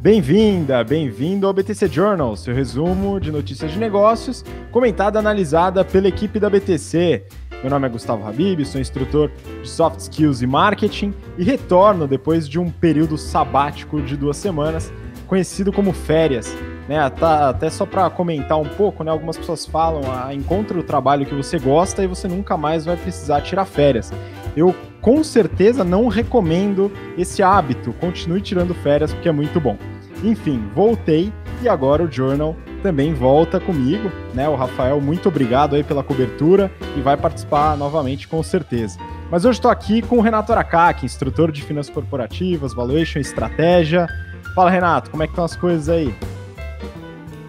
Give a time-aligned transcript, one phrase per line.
[0.00, 6.06] Bem-vinda, bem-vindo ao BTC Journal, seu resumo de notícias de negócios, comentada e analisada pela
[6.06, 7.24] equipe da BTC.
[7.62, 9.28] Meu nome é Gustavo Habib, sou instrutor
[9.60, 14.92] de Soft Skills e Marketing e retorno depois de um período sabático de duas semanas,
[15.26, 16.56] conhecido como férias.
[16.88, 21.26] Né, até só para comentar um pouco, né, algumas pessoas falam, ah, encontre o trabalho
[21.26, 24.10] que você gosta e você nunca mais vai precisar tirar férias.
[24.58, 27.92] Eu com certeza não recomendo esse hábito.
[27.92, 29.78] Continue tirando férias porque é muito bom.
[30.24, 31.32] Enfim, voltei
[31.62, 34.48] e agora o Journal também volta comigo, né?
[34.48, 38.98] O Rafael, muito obrigado aí pela cobertura e vai participar novamente com certeza.
[39.30, 44.08] Mas hoje estou aqui com o Renato Aracaki, instrutor de finanças corporativas, valuation, estratégia.
[44.56, 46.12] Fala, Renato, como é que estão as coisas aí?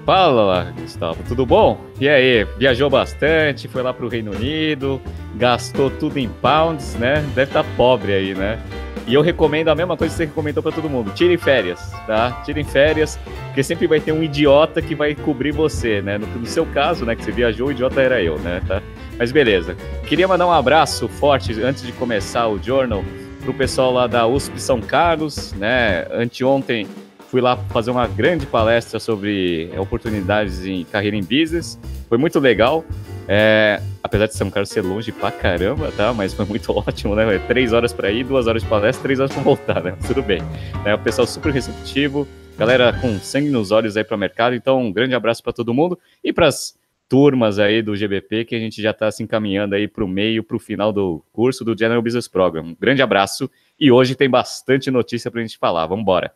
[0.09, 1.79] Fala, Gustavo, tudo bom?
[1.99, 4.99] E aí, viajou bastante, foi lá para o Reino Unido,
[5.35, 7.23] gastou tudo em pounds, né?
[7.35, 8.59] Deve estar tá pobre aí, né?
[9.05, 12.41] E eu recomendo a mesma coisa que você recomendou para todo mundo: tirem férias, tá?
[12.43, 16.17] Tirem férias, porque sempre vai ter um idiota que vai cobrir você, né?
[16.17, 18.63] No, no seu caso, né, que você viajou, o idiota era eu, né?
[18.67, 18.81] Tá?
[19.15, 19.77] Mas beleza.
[20.07, 23.05] Queria mandar um abraço forte antes de começar o journal
[23.43, 26.07] pro pessoal lá da USP São Carlos, né?
[26.11, 26.87] Anteontem
[27.29, 31.79] fui lá fazer uma grande palestra sobre oportunidades em carreira em business.
[32.07, 32.83] Foi muito legal.
[33.27, 36.11] É, apesar de São Carlos ser longe pra caramba, tá?
[36.11, 37.37] Mas foi muito ótimo, né?
[37.47, 39.95] Três horas para ir, duas horas de palestra, três horas para voltar, né?
[40.07, 40.41] Tudo bem.
[40.83, 44.55] É, o pessoal super receptivo, galera com sangue nos olhos aí para o mercado.
[44.55, 46.75] Então, um grande abraço para todo mundo e para as
[47.07, 50.43] turmas aí do GBP que a gente já está se encaminhando aí para o meio,
[50.43, 52.63] para o final do curso do General Business Program.
[52.63, 55.85] Um grande abraço e hoje tem bastante notícia para a gente falar.
[55.85, 56.33] Vamos embora.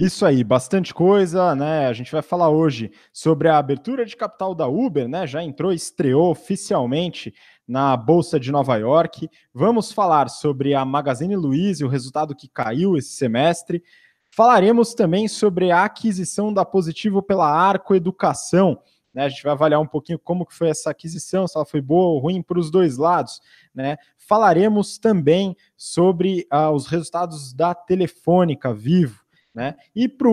[0.00, 1.86] Isso aí, bastante coisa, né?
[1.86, 5.26] A gente vai falar hoje sobre a abertura de capital da Uber, né?
[5.26, 7.34] Já entrou, estreou oficialmente
[7.68, 9.28] na Bolsa de Nova York.
[9.52, 13.84] Vamos falar sobre a Magazine Luiza e o resultado que caiu esse semestre.
[14.30, 18.80] Falaremos também sobre a aquisição da Positivo pela Arco Educação.
[19.12, 21.82] Né, a gente vai avaliar um pouquinho como que foi essa aquisição, se ela foi
[21.82, 23.38] boa ou ruim para os dois lados.
[23.74, 23.98] Né?
[24.16, 29.19] Falaremos também sobre uh, os resultados da Telefônica Vivo.
[29.52, 29.74] Né?
[29.96, 30.28] E por,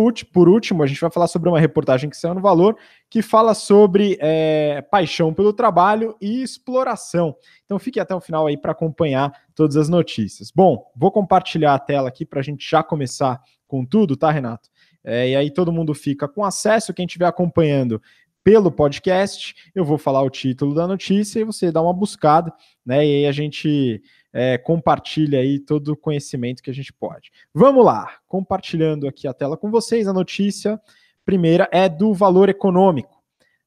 [0.47, 2.77] último, a gente vai falar sobre uma reportagem que saiu no Valor,
[3.09, 7.35] que fala sobre é, paixão pelo trabalho e exploração.
[7.65, 10.51] Então fique até o final aí para acompanhar todas as notícias.
[10.51, 14.69] Bom, vou compartilhar a tela aqui para a gente já começar com tudo, tá, Renato?
[15.03, 17.99] É, e aí todo mundo fica com acesso, quem estiver acompanhando
[18.43, 22.53] pelo podcast, eu vou falar o título da notícia e você dá uma buscada,
[22.85, 23.05] né?
[23.05, 24.01] E aí a gente
[24.39, 27.31] é, compartilha aí todo o conhecimento que a gente pode.
[27.51, 30.79] Vamos lá, compartilhando aqui a tela com vocês, a notícia
[31.25, 33.19] primeira é do valor econômico.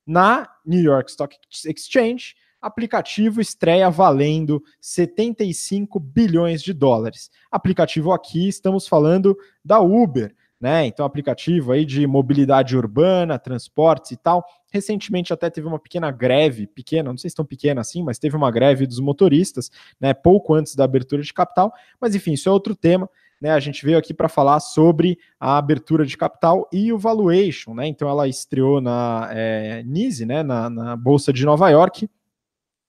[0.06, 1.36] Na New York Stock
[1.66, 7.32] Exchange, aplicativo estreia valendo 75 bilhões de dólares.
[7.50, 10.84] Aplicativo aqui, estamos falando da Uber, né?
[10.84, 14.44] Então, aplicativo aí de mobilidade urbana, transportes e tal.
[14.70, 18.36] Recentemente até teve uma pequena greve, pequena, não sei se tão pequena assim, mas teve
[18.36, 20.12] uma greve dos motoristas, né?
[20.12, 21.72] Pouco antes da abertura de capital.
[21.98, 23.08] Mas enfim, isso é outro tema.
[23.40, 27.72] Né, a gente veio aqui para falar sobre a abertura de capital e o valuation,
[27.72, 27.86] né?
[27.86, 30.42] Então ela estreou na é, NISE, né?
[30.42, 32.06] Na, na Bolsa de Nova York,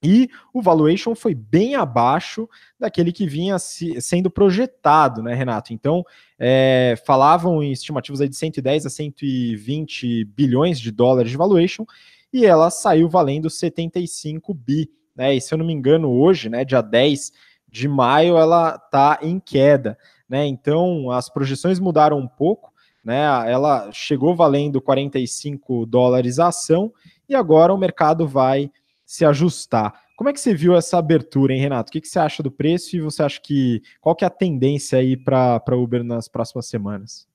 [0.04, 5.74] e o valuation foi bem abaixo daquele que vinha se, sendo projetado, né, Renato?
[5.74, 6.04] Então,
[6.40, 11.86] é, falavam em estimativas aí de 110 a 120 bilhões de dólares de valuation,
[12.34, 14.90] e ela saiu valendo 75 bi.
[15.16, 15.36] Né?
[15.36, 17.32] E se eu não me engano, hoje, né, dia 10
[17.70, 19.98] de maio, ela está em queda.
[20.28, 20.48] Né?
[20.48, 22.72] Então, as projeções mudaram um pouco.
[23.04, 23.22] Né?
[23.52, 26.92] Ela chegou valendo 45 dólares a ação,
[27.30, 28.72] e agora o mercado vai
[29.12, 29.94] se ajustar.
[30.16, 31.90] Como é que você viu essa abertura, hein, Renato?
[31.90, 34.32] O que, que você acha do preço e você acha que qual que é a
[34.32, 37.28] tendência aí para Uber nas próximas semanas?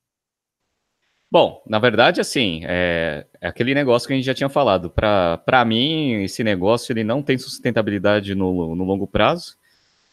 [1.31, 4.89] Bom, na verdade, assim, é, é, aquele negócio que a gente já tinha falado.
[4.89, 9.59] Para mim, esse negócio ele não tem sustentabilidade no, no longo prazo.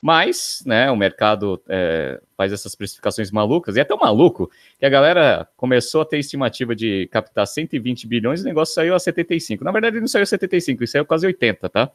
[0.06, 4.90] Mas, né, o mercado é, faz essas precificações malucas, e é tão maluco que a
[4.90, 9.64] galera começou a ter estimativa de captar 120 bilhões e o negócio saiu a 75.
[9.64, 11.90] Na verdade, não saiu a 75, isso saiu quase 80, tá?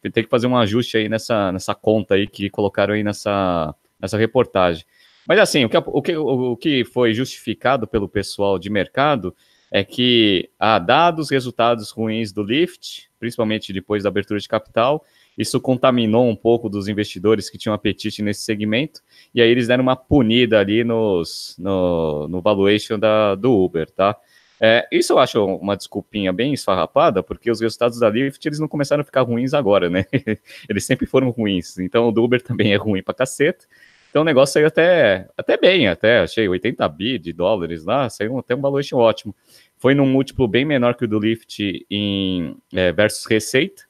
[0.00, 4.16] Tem que fazer um ajuste aí nessa, nessa conta aí que colocaram aí nessa, nessa
[4.16, 4.84] reportagem.
[5.26, 9.34] Mas assim, o que, o, que, o que foi justificado pelo pessoal de mercado
[9.68, 15.04] é que, ah, dados resultados ruins do Lyft, principalmente depois da abertura de capital,
[15.38, 19.00] isso contaminou um pouco dos investidores que tinham apetite nesse segmento,
[19.32, 24.16] e aí eles deram uma punida ali nos, no, no valuation da, do Uber, tá?
[24.60, 28.66] É, isso eu acho uma desculpinha bem esfarrapada, porque os resultados da Lyft eles não
[28.66, 30.04] começaram a ficar ruins agora, né?
[30.68, 31.78] eles sempre foram ruins.
[31.78, 33.66] Então o do Uber também é ruim pra caceta.
[34.10, 38.38] Então o negócio saiu até, até bem, até achei 80 bi de dólares lá, saiu
[38.38, 39.34] até um valuation ótimo.
[39.76, 43.84] Foi num múltiplo bem menor que o do Lyft em é, versus receita,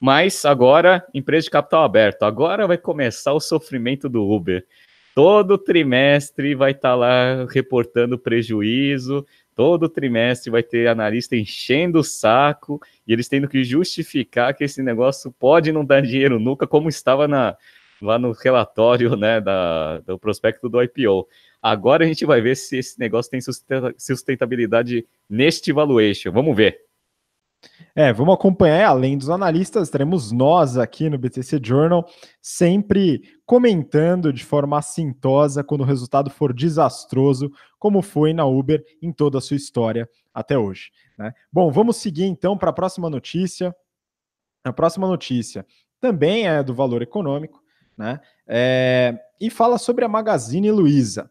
[0.00, 2.22] mas agora empresa de capital aberto.
[2.22, 4.66] Agora vai começar o sofrimento do Uber.
[5.14, 12.04] Todo trimestre vai estar tá lá reportando prejuízo, todo trimestre vai ter analista enchendo o
[12.04, 16.88] saco e eles tendo que justificar que esse negócio pode não dar dinheiro nunca, como
[16.88, 17.54] estava na,
[18.00, 21.28] lá no relatório né, da, do prospecto do IPO.
[21.60, 23.40] Agora a gente vai ver se esse negócio tem
[23.98, 26.32] sustentabilidade neste valuation.
[26.32, 26.89] Vamos ver.
[27.94, 32.08] É, vamos acompanhar, além dos analistas, teremos nós aqui no BTC Journal,
[32.40, 39.12] sempre comentando de forma assintosa quando o resultado for desastroso, como foi na Uber em
[39.12, 40.90] toda a sua história até hoje.
[41.18, 41.32] Né?
[41.52, 43.74] Bom, vamos seguir então para a próxima notícia.
[44.64, 45.66] A próxima notícia
[46.00, 47.62] também é do valor econômico,
[47.96, 48.20] né?
[48.46, 51.30] É, e fala sobre a Magazine Luiza.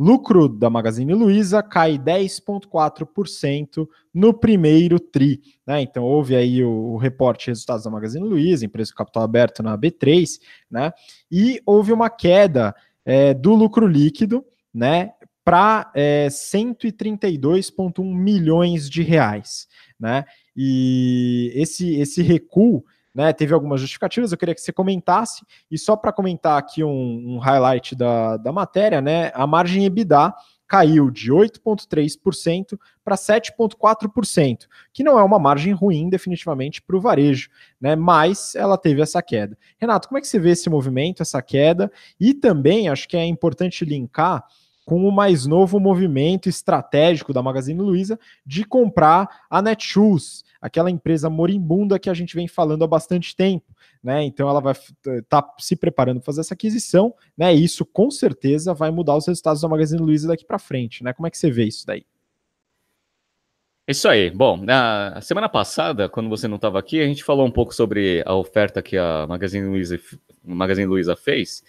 [0.00, 5.42] Lucro da Magazine Luiza cai 10,4% no primeiro TRI.
[5.66, 5.82] Né?
[5.82, 9.62] Então, houve aí o, o reporte de resultados da Magazine Luiza, empresa de capital aberto
[9.62, 10.90] na B3, né?
[11.30, 12.74] e houve uma queda
[13.04, 14.42] é, do lucro líquido
[14.72, 15.12] né,
[15.44, 19.68] para é, 132,1 milhões de reais.
[19.98, 20.24] Né?
[20.56, 22.82] E esse, esse recuo
[23.14, 27.34] né, teve algumas justificativas, eu queria que você comentasse, e só para comentar aqui um,
[27.34, 30.32] um, highlight da, da matéria, né, a margem EBITDA
[30.70, 37.50] caiu de 8,3% para 7,4%, que não é uma margem ruim, definitivamente, para o varejo,
[37.80, 37.96] né?
[37.96, 39.58] Mas ela teve essa queda.
[39.80, 41.90] Renato, como é que você vê esse movimento, essa queda?
[42.20, 44.44] E também acho que é importante linkar
[44.90, 51.30] com o mais novo movimento estratégico da Magazine Luiza de comprar a Netshoes aquela empresa
[51.30, 53.72] moribunda que a gente vem falando há bastante tempo.
[54.02, 54.24] Né?
[54.24, 57.54] Então ela vai estar tá se preparando para fazer essa aquisição, né?
[57.54, 61.12] E isso com certeza vai mudar os resultados da Magazine Luiza daqui para frente, né?
[61.12, 62.04] Como é que você vê isso daí?
[63.86, 64.28] Isso aí.
[64.28, 68.24] Bom, na semana passada, quando você não estava aqui, a gente falou um pouco sobre
[68.26, 70.00] a oferta que a Magazine Luiza,
[70.44, 71.62] Magazine Luiza fez.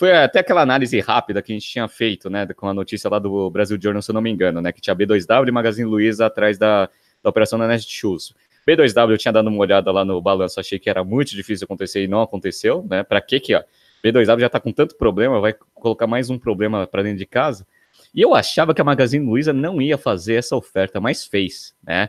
[0.00, 3.18] Foi até aquela análise rápida que a gente tinha feito, né, com a notícia lá
[3.18, 6.24] do Brasil Journal, se eu não me engano, né, que tinha B2W e Magazine Luiza
[6.24, 6.88] atrás da,
[7.22, 8.32] da operação da Netshoes.
[8.66, 12.02] B2W eu tinha dado uma olhada lá no balanço, achei que era muito difícil acontecer
[12.02, 13.02] e não aconteceu, né?
[13.02, 13.62] Para que que ó,
[14.02, 17.66] B2W já está com tanto problema, vai colocar mais um problema para dentro de casa?
[18.14, 22.08] E eu achava que a Magazine Luiza não ia fazer essa oferta, mas fez, né?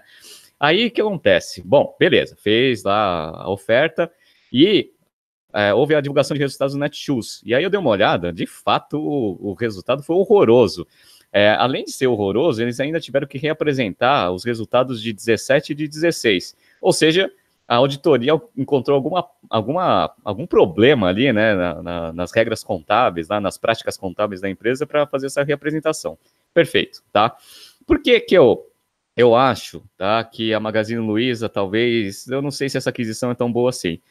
[0.58, 1.62] Aí o que acontece?
[1.62, 4.10] Bom, beleza, fez lá a oferta
[4.50, 4.94] e
[5.54, 7.42] é, houve a divulgação de resultados do Netshoes.
[7.46, 10.88] E aí eu dei uma olhada, de fato o, o resultado foi horroroso.
[11.34, 15.76] É, além de ser horroroso, eles ainda tiveram que reapresentar os resultados de 17 e
[15.76, 16.56] de 16.
[16.82, 17.32] Ou seja,
[17.68, 23.40] a auditoria encontrou alguma, alguma, algum problema ali, né, na, na, nas regras contábeis, lá
[23.40, 26.18] nas práticas contábeis da empresa para fazer essa reapresentação.
[26.54, 27.34] Perfeito, tá?
[27.88, 28.68] Por que que eu,
[29.16, 33.36] eu acho, tá, que a Magazine Luiza talvez, eu não sei se essa aquisição é
[33.36, 34.02] tão boa assim.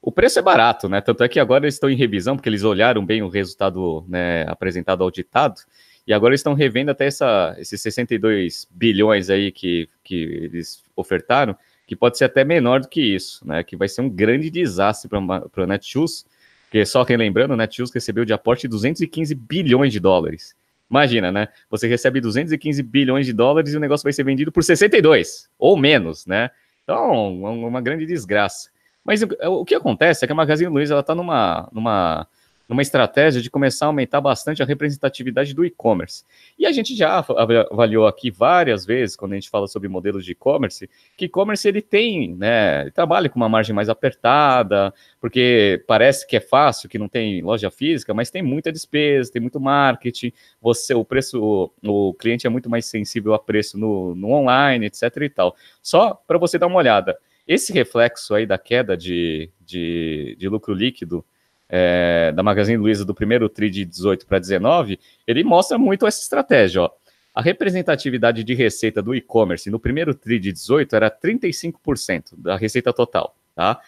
[0.00, 1.00] O preço é barato, né?
[1.00, 4.44] Tanto é que agora eles estão em revisão, porque eles olharam bem o resultado né,
[4.48, 5.60] apresentado auditado,
[6.06, 11.56] e agora eles estão revendo até essa, esses 62 bilhões aí que, que eles ofertaram,
[11.86, 13.62] que pode ser até menor do que isso, né?
[13.62, 16.24] Que vai ser um grande desastre para o Netshoes,
[16.64, 20.54] porque só relembrando, o Netshoes recebeu de aporte 215 bilhões de dólares.
[20.90, 21.48] Imagina, né?
[21.68, 25.76] Você recebe 215 bilhões de dólares e o negócio vai ser vendido por 62, ou
[25.76, 26.50] menos, né?
[26.84, 28.70] Então, uma grande desgraça.
[29.04, 29.28] Mas o,
[29.60, 32.26] o que acontece é que a Magazine Luiza está numa, numa
[32.68, 36.24] numa estratégia de começar a aumentar bastante a representatividade do e-commerce.
[36.58, 37.24] E a gente já
[37.70, 41.80] avaliou aqui várias vezes, quando a gente fala sobre modelos de e-commerce, que e-commerce ele
[41.80, 46.98] tem, né, ele trabalha com uma margem mais apertada, porque parece que é fácil, que
[46.98, 52.08] não tem loja física, mas tem muita despesa, tem muito marketing, você, o preço, o,
[52.10, 55.56] o cliente é muito mais sensível a preço no, no online, etc e tal.
[55.82, 57.16] Só para você dar uma olhada,
[57.48, 61.24] esse reflexo aí da queda de, de, de lucro líquido
[61.68, 66.20] é, da Magazine Luiza do primeiro TRI de 18 para 19, ele mostra muito essa
[66.20, 66.82] estratégia.
[66.82, 66.90] Ó.
[67.34, 72.92] A representatividade de receita do e-commerce no primeiro TRI de 18 era 35% da receita
[72.92, 73.34] total.
[73.54, 73.80] Tá?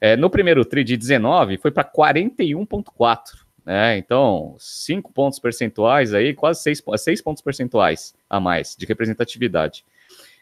[0.00, 3.18] É, no primeiro TRI de 19 foi para 41,4%.
[3.64, 3.98] Né?
[3.98, 9.84] Então, 5 pontos percentuais aí, quase 6, 6 pontos percentuais a mais de representatividade.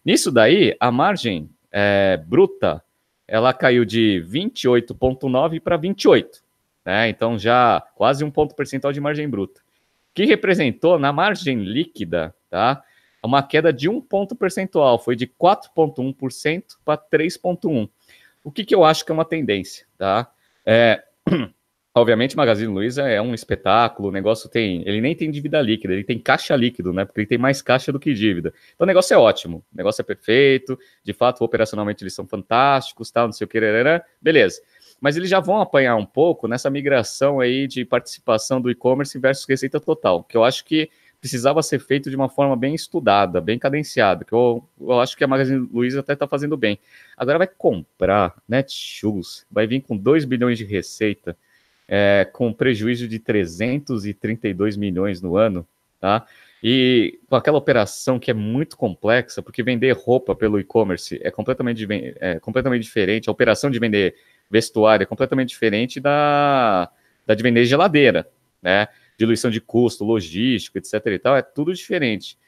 [0.04, 2.83] Nisso daí, a margem é, bruta
[3.28, 6.47] ela caiu de 28,9 para 28
[6.87, 7.09] né?
[7.09, 9.61] Então já quase um ponto percentual de margem bruta,
[10.14, 12.83] que representou na margem líquida, tá?
[13.23, 17.90] Uma queda de um ponto percentual, foi de 4,1% para 3,1%.
[18.45, 20.30] O que, que eu acho que é uma tendência, tá?
[20.64, 21.02] É,
[21.97, 24.87] Obviamente, Magazine Luiza é um espetáculo, o negócio tem.
[24.87, 27.07] Ele nem tem dívida líquida, ele tem caixa líquido, né?
[27.07, 28.53] Porque ele tem mais caixa do que dívida.
[28.75, 33.11] Então o negócio é ótimo, o negócio é perfeito, de fato, operacionalmente eles são fantásticos,
[33.11, 33.59] tal, não sei o que,
[34.21, 34.61] beleza.
[35.00, 39.47] Mas eles já vão apanhar um pouco nessa migração aí de participação do e-commerce versus
[39.49, 43.59] receita total, que eu acho que precisava ser feito de uma forma bem estudada, bem
[43.59, 46.79] cadenciada, que eu, eu acho que a Magazine Luiza até está fazendo bem.
[47.17, 51.35] Agora vai comprar Netshoes, vai vir com 2 bilhões de receita
[51.88, 55.66] é, com prejuízo de 332 milhões no ano,
[56.00, 56.26] tá?
[56.62, 61.87] E com aquela operação que é muito complexa, porque vender roupa pelo e-commerce é completamente,
[62.19, 64.16] é completamente diferente, a operação de vender
[64.50, 66.90] vestuário é completamente diferente da,
[67.26, 68.28] da de vender geladeira,
[68.62, 68.88] né?
[69.19, 72.38] Diluição de custo, logístico, etc e tal, é tudo diferente.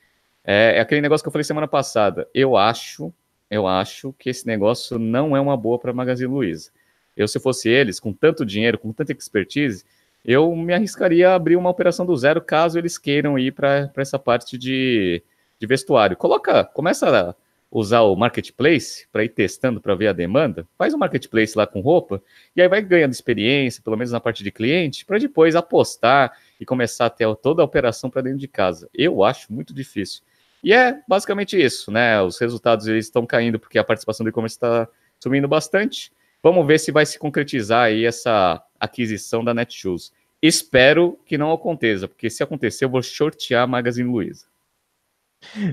[0.44, 2.26] É, é aquele negócio que eu falei semana passada.
[2.34, 3.12] Eu acho,
[3.50, 6.70] eu acho que esse negócio não é uma boa para Magazine Luiza.
[7.18, 9.84] Eu, se fosse eles, com tanto dinheiro, com tanta expertise,
[10.24, 14.18] eu me arriscaria a abrir uma operação do zero caso eles queiram ir para essa
[14.18, 15.20] parte de,
[15.58, 16.16] de vestuário.
[16.16, 17.34] Coloca, começa a
[17.70, 21.80] usar o marketplace para ir testando para ver a demanda, faz um marketplace lá com
[21.80, 22.22] roupa
[22.56, 26.64] e aí vai ganhando experiência, pelo menos na parte de cliente, para depois apostar e
[26.64, 28.88] começar a ter toda a operação para dentro de casa.
[28.94, 30.22] Eu acho muito difícil.
[30.62, 32.20] E é basicamente isso, né?
[32.22, 34.88] Os resultados eles estão caindo porque a participação do e-commerce está
[35.20, 36.10] subindo bastante.
[36.42, 40.12] Vamos ver se vai se concretizar aí essa aquisição da Netshoes.
[40.40, 44.46] Espero que não aconteça, porque se acontecer, eu vou shortear a Magazine Luiza.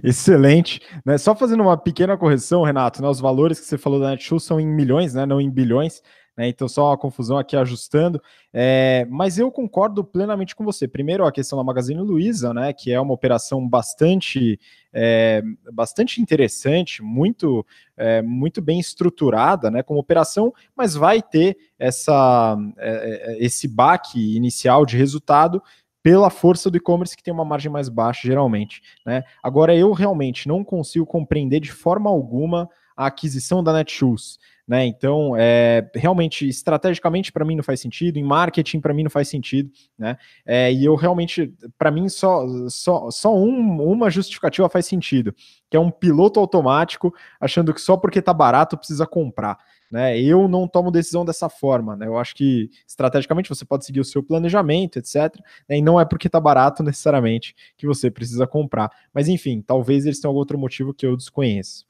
[0.04, 0.82] Excelente.
[1.06, 1.18] Né?
[1.18, 3.08] Só fazendo uma pequena correção, Renato, né?
[3.08, 5.26] os valores que você falou da Netshoes são em milhões, né?
[5.26, 6.02] não em bilhões.
[6.38, 6.50] Né?
[6.50, 8.22] Então, só uma confusão aqui ajustando.
[8.54, 10.88] É, mas eu concordo plenamente com você.
[10.88, 12.74] Primeiro, a questão da Magazine Luiza, né?
[12.74, 14.60] Que é uma operação bastante,
[14.92, 17.66] é, bastante interessante, muito,
[17.96, 19.82] é, muito bem estruturada, né?
[19.82, 25.62] Como operação, mas vai ter essa, é, é, esse baque inicial de resultado
[26.06, 28.80] pela força do e-commerce que tem uma margem mais baixa, geralmente.
[29.04, 29.24] Né?
[29.42, 34.38] Agora, eu realmente não consigo compreender de forma alguma a aquisição da Netshoes.
[34.68, 34.86] Né?
[34.86, 39.28] Então, é, realmente, estrategicamente, para mim não faz sentido, em marketing, para mim não faz
[39.28, 39.70] sentido.
[39.98, 40.18] Né?
[40.46, 45.36] É, e eu realmente, para mim, só, só, só um, uma justificativa faz sentido,
[45.70, 49.58] que é um piloto automático achando que só porque está barato precisa comprar.
[49.92, 50.20] Né?
[50.20, 51.96] Eu não tomo decisão dessa forma.
[51.96, 52.08] Né?
[52.08, 55.36] Eu acho que estrategicamente você pode seguir o seu planejamento, etc.
[55.70, 55.78] Né?
[55.78, 58.90] E não é porque está barato necessariamente que você precisa comprar.
[59.14, 61.86] Mas enfim, talvez eles tenham algum outro motivo que eu desconheço.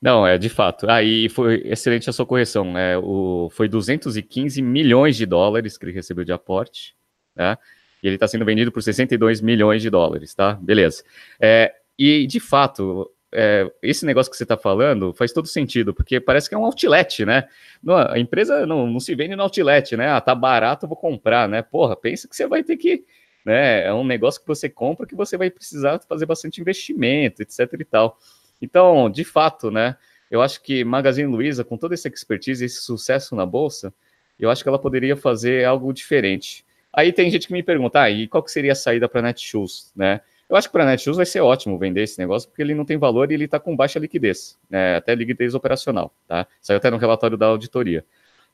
[0.00, 0.88] Não, é de fato.
[0.88, 2.72] Aí ah, foi excelente a sua correção.
[2.72, 2.96] Né?
[2.98, 6.94] O, foi 215 milhões de dólares que ele recebeu de aporte,
[7.34, 7.56] né?
[8.02, 10.54] E ele está sendo vendido por 62 milhões de dólares, tá?
[10.54, 11.02] Beleza.
[11.40, 16.20] É, e de fato, é, esse negócio que você está falando faz todo sentido, porque
[16.20, 17.48] parece que é um outlet, né?
[17.82, 20.08] Não, a empresa não, não se vende no outlet, né?
[20.10, 21.60] Ah, tá barato, vou comprar, né?
[21.60, 23.04] Porra, pensa que você vai ter que.
[23.44, 23.84] Né?
[23.86, 27.84] É um negócio que você compra que você vai precisar fazer bastante investimento, etc e
[27.84, 28.18] tal.
[28.60, 29.96] Então, de fato, né?
[30.30, 33.92] Eu acho que Magazine Luiza, com toda essa expertise, esse sucesso na bolsa,
[34.38, 36.64] eu acho que ela poderia fazer algo diferente.
[36.92, 39.92] Aí tem gente que me pergunta, ah, e qual que seria a saída para Netshoes,
[39.96, 40.20] né?
[40.48, 42.96] Eu acho que para Netshoes vai ser ótimo vender esse negócio, porque ele não tem
[42.96, 44.96] valor e ele está com baixa liquidez, né?
[44.96, 46.46] até liquidez operacional, tá?
[46.60, 48.04] Saiu até no relatório da auditoria.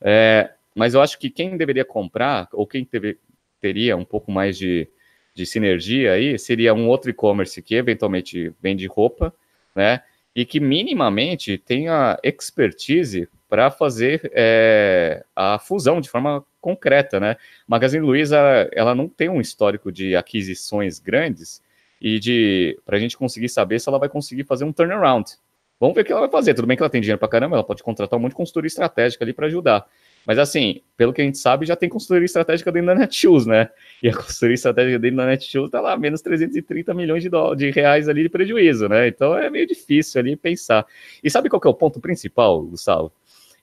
[0.01, 3.17] É, mas eu acho que quem deveria comprar, ou quem teve,
[3.61, 4.89] teria um pouco mais de,
[5.33, 9.33] de sinergia aí, seria um outro e-commerce que eventualmente vende roupa,
[9.75, 10.01] né?
[10.35, 17.37] E que minimamente tenha expertise para fazer é, a fusão de forma concreta, né?
[17.67, 18.37] Magazine Luiza,
[18.73, 21.61] ela não tem um histórico de aquisições grandes
[22.01, 25.37] e de para a gente conseguir saber se ela vai conseguir fazer um turnaround.
[25.79, 26.53] Vamos ver o que ela vai fazer.
[26.53, 28.67] Tudo bem que ela tem dinheiro para caramba, ela pode contratar um monte de consultoria
[28.67, 29.85] estratégica ali para ajudar.
[30.25, 33.69] Mas assim, pelo que a gente sabe, já tem consultoria estratégica dentro da Netshoes, né?
[34.01, 38.09] E a consultoria estratégica dentro da Netshoes tá lá, menos 330 milhões de, de reais
[38.09, 39.07] ali de prejuízo, né?
[39.07, 40.85] Então é meio difícil ali pensar.
[41.23, 43.11] E sabe qual que é o ponto principal, Gustavo?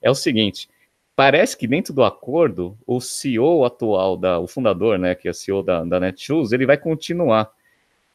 [0.01, 0.69] É o seguinte,
[1.15, 5.33] parece que dentro do acordo, o CEO atual, da, o fundador, né, que é o
[5.33, 7.51] CEO da, da Netshoes, ele vai continuar.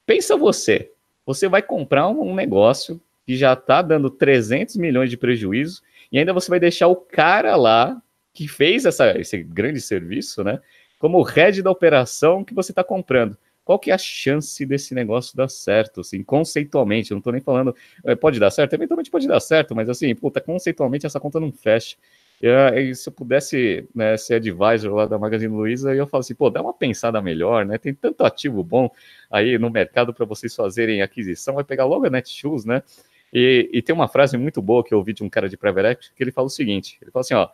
[0.07, 0.91] Pensa você,
[1.27, 6.19] você vai comprar um, um negócio que já está dando 300 milhões de prejuízo e
[6.19, 8.01] ainda você vai deixar o cara lá
[8.39, 10.61] que fez essa, esse grande serviço, né?
[10.97, 13.37] Como head da operação que você está comprando.
[13.65, 17.11] Qual que é a chance desse negócio dar certo, assim, conceitualmente?
[17.11, 20.15] Eu não estou nem falando, é, pode dar certo, eventualmente pode dar certo, mas assim,
[20.15, 21.97] puta, conceitualmente essa conta não fecha.
[22.41, 26.49] E, se eu pudesse né, ser advisor lá da Magazine Luiza, eu falo assim, pô,
[26.49, 27.77] dá uma pensada melhor, né?
[27.77, 28.89] Tem tanto ativo bom
[29.29, 32.85] aí no mercado para vocês fazerem aquisição, vai pegar logo a Netshoes, né?
[33.33, 36.13] E, e, tem uma frase muito boa que eu ouvi de um cara de private
[36.15, 37.49] que ele fala o seguinte: ele fala assim, ó,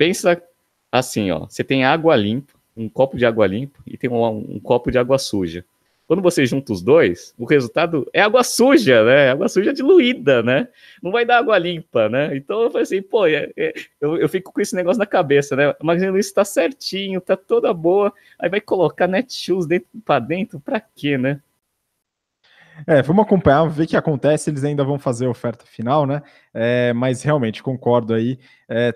[0.00, 0.42] Pensa
[0.90, 4.58] assim, ó, você tem água limpa, um copo de água limpa e tem um, um
[4.58, 5.62] copo de água suja.
[6.06, 9.28] Quando você junta os dois, o resultado é água suja, né?
[9.28, 10.68] Água suja diluída, né?
[11.02, 12.34] Não vai dar água limpa, né?
[12.34, 15.54] Então eu falei assim, pô, é, é, eu, eu fico com esse negócio na cabeça,
[15.54, 15.68] né?
[15.68, 20.58] A Magazine Luiza tá certinho, tá toda boa, aí vai colocar Netshoes dentro, pra dentro,
[20.58, 21.42] pra quê, né?
[22.86, 24.48] É, vamos acompanhar, ver o que acontece.
[24.48, 26.22] Eles ainda vão fazer a oferta final, né?
[26.54, 28.38] É, mas realmente concordo aí.
[28.66, 28.94] É,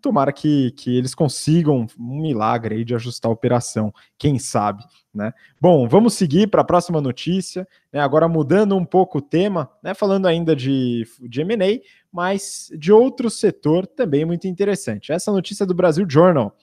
[0.00, 4.82] tomara que, que eles consigam um milagre aí de ajustar a operação, quem sabe,
[5.14, 5.32] né?
[5.60, 8.00] Bom, vamos seguir para a próxima notícia, né?
[8.00, 9.94] Agora mudando um pouco o tema, né?
[9.94, 11.80] Falando ainda de, de M&A,
[12.12, 15.12] mas de outro setor também muito interessante.
[15.12, 16.56] Essa notícia é do Brasil Journal.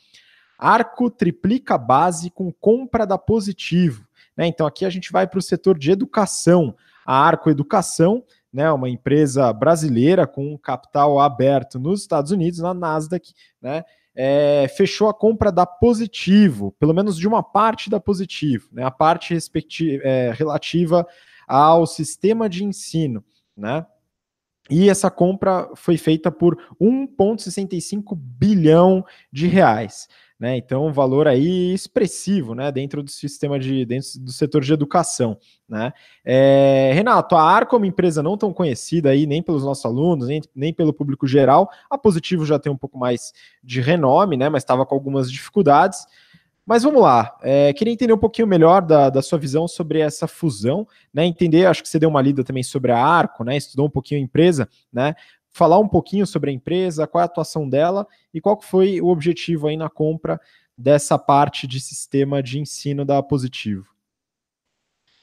[0.57, 4.05] Arco triplica base com compra da Positivo.
[4.37, 4.47] Né?
[4.47, 6.75] Então aqui a gente vai para o setor de educação.
[7.03, 13.33] A Arco Educação né, uma empresa brasileira com capital aberto nos Estados Unidos, na Nasdaq,
[13.61, 18.83] né, é, fechou a compra da Positivo, pelo menos de uma parte da Positivo, né,
[18.83, 19.37] a parte
[20.03, 21.07] é, relativa
[21.47, 23.23] ao sistema de ensino,
[23.55, 23.85] né?
[24.69, 30.07] E essa compra foi feita por 1,65 bilhão de reais.
[30.41, 30.57] Né?
[30.57, 32.71] Então, um valor aí expressivo, né?
[32.71, 35.37] Dentro do sistema de, dentro do setor de educação,
[35.69, 35.93] né?
[36.25, 40.27] É, Renato, a Arco é uma empresa não tão conhecida aí nem pelos nossos alunos,
[40.27, 41.69] nem, nem pelo público geral.
[41.87, 43.31] A Positivo já tem um pouco mais
[43.63, 44.49] de renome, né?
[44.49, 46.07] Mas estava com algumas dificuldades.
[46.65, 50.27] Mas vamos lá, é, queria entender um pouquinho melhor da, da, sua visão sobre essa
[50.27, 51.23] fusão, né?
[51.25, 53.57] Entender, acho que você deu uma lida também sobre a Arco, né?
[53.57, 55.13] Estudou um pouquinho a empresa, né?
[55.51, 59.07] Falar um pouquinho sobre a empresa, qual é a atuação dela e qual foi o
[59.07, 60.39] objetivo aí na compra
[60.77, 63.87] dessa parte de sistema de ensino da Positivo.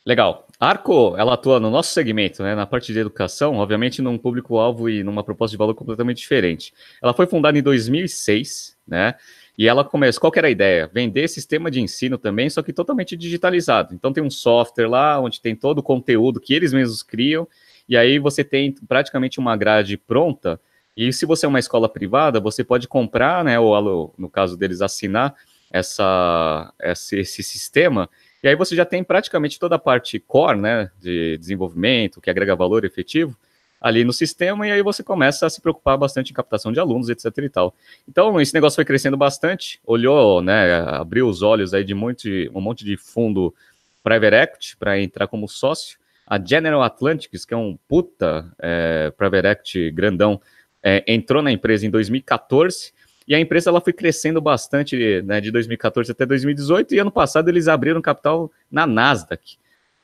[0.04, 0.46] Legal.
[0.58, 4.88] A Arco, ela atua no nosso segmento, né, na parte de educação, obviamente num público-alvo
[4.88, 6.72] e numa proposta de valor completamente diferente.
[7.02, 9.14] Ela foi fundada em 2006, né,
[9.56, 10.90] e ela começou, qual era a ideia?
[10.92, 13.92] Vender sistema de ensino também, só que totalmente digitalizado.
[13.94, 17.46] Então tem um software lá, onde tem todo o conteúdo que eles mesmos criam,
[17.88, 20.60] e aí você tem praticamente uma grade pronta.
[20.96, 24.82] E se você é uma escola privada, você pode comprar, né, ou no caso deles
[24.82, 25.34] assinar
[25.70, 28.10] essa, esse, esse sistema.
[28.42, 32.54] E aí você já tem praticamente toda a parte core, né, de desenvolvimento, que agrega
[32.54, 33.36] valor efetivo,
[33.80, 37.08] ali no sistema, e aí você começa a se preocupar bastante em captação de alunos,
[37.08, 37.74] etc e tal.
[38.08, 42.60] Então, esse negócio foi crescendo bastante, olhou, né, abriu os olhos aí de muito, um
[42.60, 43.54] monte de fundo
[44.02, 45.96] private equity para entrar como sócio,
[46.28, 50.38] a General Atlantics, que é um puta é, private equity grandão,
[50.82, 52.92] é, entrou na empresa em 2014
[53.26, 57.48] e a empresa ela foi crescendo bastante né, de 2014 até 2018 e ano passado
[57.48, 59.56] eles abriram capital na Nasdaq.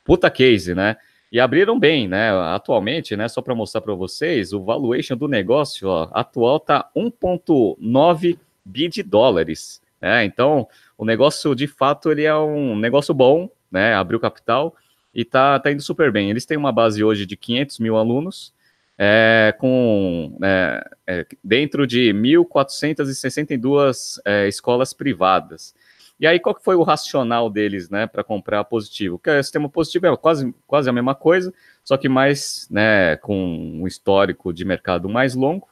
[0.03, 0.97] Puta case, né?
[1.31, 2.31] E abriram bem, né?
[2.55, 3.29] Atualmente, né?
[3.29, 9.03] Só para mostrar para vocês, o valuation do negócio ó, atual tá 1,9 bi de
[9.03, 9.83] dólares.
[10.01, 10.25] Né?
[10.25, 13.95] Então, o negócio de fato ele é um negócio bom, né?
[13.95, 14.75] Abriu capital
[15.15, 16.31] e tá, tá indo super bem.
[16.31, 18.53] Eles têm uma base hoje de 500 mil alunos,
[18.99, 25.75] é, com é, é, dentro de 1.462 é, escolas privadas.
[26.19, 29.19] E aí, qual que foi o racional deles, né, para comprar positivo?
[29.19, 33.81] Que o sistema positivo é quase, quase a mesma coisa, só que mais, né, com
[33.81, 35.67] um histórico de mercado mais longo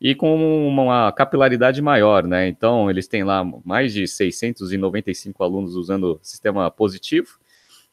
[0.00, 2.48] e com uma capilaridade maior, né?
[2.48, 7.38] Então, eles têm lá mais de 695 alunos usando sistema positivo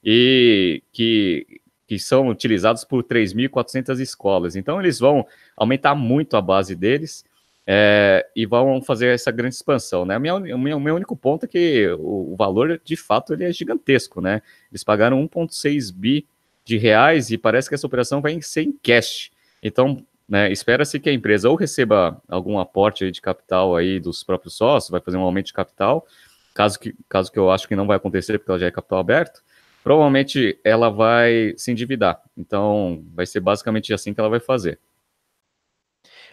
[0.03, 4.55] e que, que são utilizados por 3.400 escolas.
[4.55, 7.25] Então, eles vão aumentar muito a base deles
[7.65, 10.05] é, e vão fazer essa grande expansão.
[10.05, 10.17] Né?
[10.17, 14.21] O meu, único ponto é que o, o, valor, de fato, ele é gigantesco.
[14.21, 14.41] Né?
[14.71, 16.25] Eles pagaram 1,6 bi
[16.65, 19.31] de reais e parece que essa operação vai ser em cash.
[19.61, 24.53] Então, né, espera-se que a empresa ou receba algum aporte de capital aí dos próprios
[24.53, 26.05] sócios, vai fazer um aumento de capital,
[26.53, 28.99] caso que, caso que eu acho que não vai acontecer, porque ela já é capital
[28.99, 29.41] aberto,
[29.83, 32.21] provavelmente ela vai se endividar.
[32.37, 34.79] Então, vai ser basicamente assim que ela vai fazer.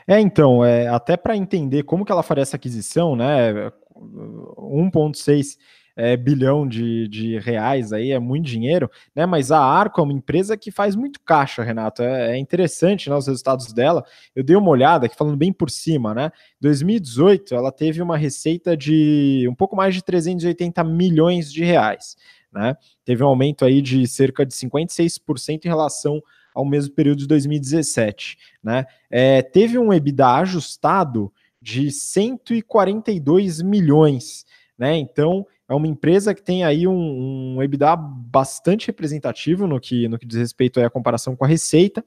[0.09, 3.73] É, então, é, até para entender como que ela faria essa aquisição, né?
[3.97, 5.57] 1,6
[5.97, 9.25] é, bilhão de, de reais aí é muito dinheiro, né?
[9.25, 12.03] Mas a Arco é uma empresa que faz muito caixa, Renato.
[12.03, 14.05] É, é interessante né, os resultados dela.
[14.35, 16.31] Eu dei uma olhada aqui falando bem por cima, né?
[16.61, 22.17] 2018 ela teve uma receita de um pouco mais de 380 milhões de reais
[22.57, 22.77] né?
[23.05, 26.23] Teve um aumento aí de cerca de 56% em relação
[26.55, 28.87] ao mesmo período de 2017, né?
[29.11, 34.47] É, teve um EBITDA ajustado de 142 milhões,
[34.79, 34.97] né?
[34.97, 40.19] Então é uma empresa que tem aí um, um EBITDA bastante representativo no que, no
[40.19, 42.05] que diz respeito à comparação com a receita.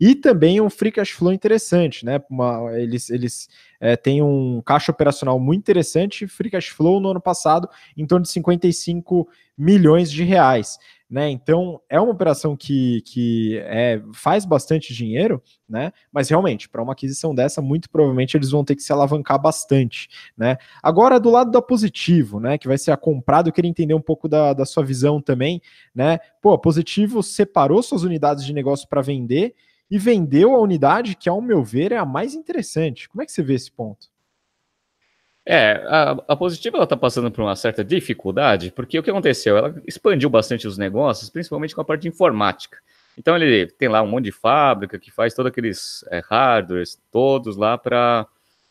[0.00, 2.20] e também um free cash flow interessante, né?
[2.28, 3.48] Uma, eles eles
[3.80, 8.24] é, têm um caixa operacional muito interessante, free cash flow no ano passado em torno
[8.24, 10.78] de 55 milhões de reais.
[11.08, 11.30] Né?
[11.30, 15.92] Então é uma operação que, que é, faz bastante dinheiro, né?
[16.12, 20.08] Mas realmente, para uma aquisição dessa, muito provavelmente eles vão ter que se alavancar bastante,
[20.36, 20.56] né?
[20.82, 22.58] Agora, do lado da positivo, né?
[22.58, 25.62] Que vai ser a comprado, eu queria entender um pouco da, da sua visão também,
[25.94, 26.18] né?
[26.42, 29.54] Pô, a positivo separou suas unidades de negócio para vender
[29.88, 33.08] e vendeu a unidade que, ao meu ver, é a mais interessante.
[33.08, 34.08] Como é que você vê esse ponto?
[35.48, 39.56] É, a, a Positiva está passando por uma certa dificuldade, porque o que aconteceu?
[39.56, 42.78] Ela expandiu bastante os negócios, principalmente com a parte de informática.
[43.16, 47.56] Então ele tem lá um monte de fábrica que faz todos aqueles é, hardwares, todos
[47.56, 48.26] lá para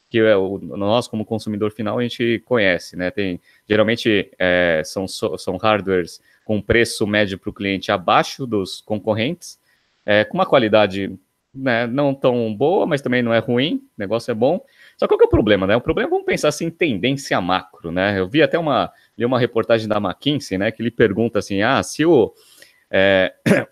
[0.10, 3.10] que é o, nós, como consumidor final, a gente conhece, né?
[3.10, 9.60] Tem, geralmente é, são, são hardwares com preço médio para o cliente abaixo dos concorrentes,
[10.06, 11.18] é, com uma qualidade
[11.54, 14.64] né, não tão boa, mas também não é ruim, o negócio é bom.
[14.97, 15.75] Só qual que é o problema, né?
[15.75, 18.17] O problema, vamos pensar assim, tendência macro, né?
[18.19, 21.81] Eu vi até uma, li uma reportagem da McKinsey, né, que ele pergunta assim, ah,
[21.84, 22.34] se o...
[22.89, 23.34] É,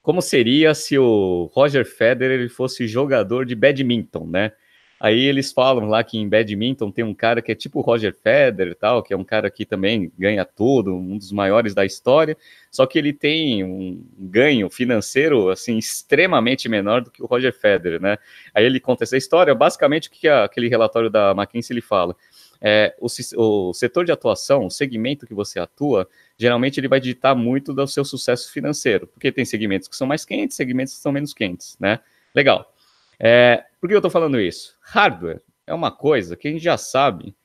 [0.00, 4.52] como seria se o Roger Federer fosse jogador de badminton, né?
[4.98, 8.14] Aí eles falam lá que em badminton tem um cara que é tipo o Roger
[8.14, 12.36] Federer tal, que é um cara que também ganha tudo, um dos maiores da história,
[12.70, 18.00] só que ele tem um ganho financeiro assim extremamente menor do que o Roger Federer,
[18.00, 18.16] né?
[18.54, 22.16] Aí ele conta essa história, basicamente o que aquele relatório da McKinsey ele fala?
[22.58, 23.06] É, o,
[23.36, 27.86] o setor de atuação, o segmento que você atua, geralmente ele vai ditar muito do
[27.86, 31.76] seu sucesso financeiro, porque tem segmentos que são mais quentes, segmentos que são menos quentes,
[31.78, 32.00] né?
[32.34, 32.72] Legal.
[33.18, 34.76] É, por que eu estou falando isso?
[34.80, 37.36] Hardware é uma coisa que a gente já sabe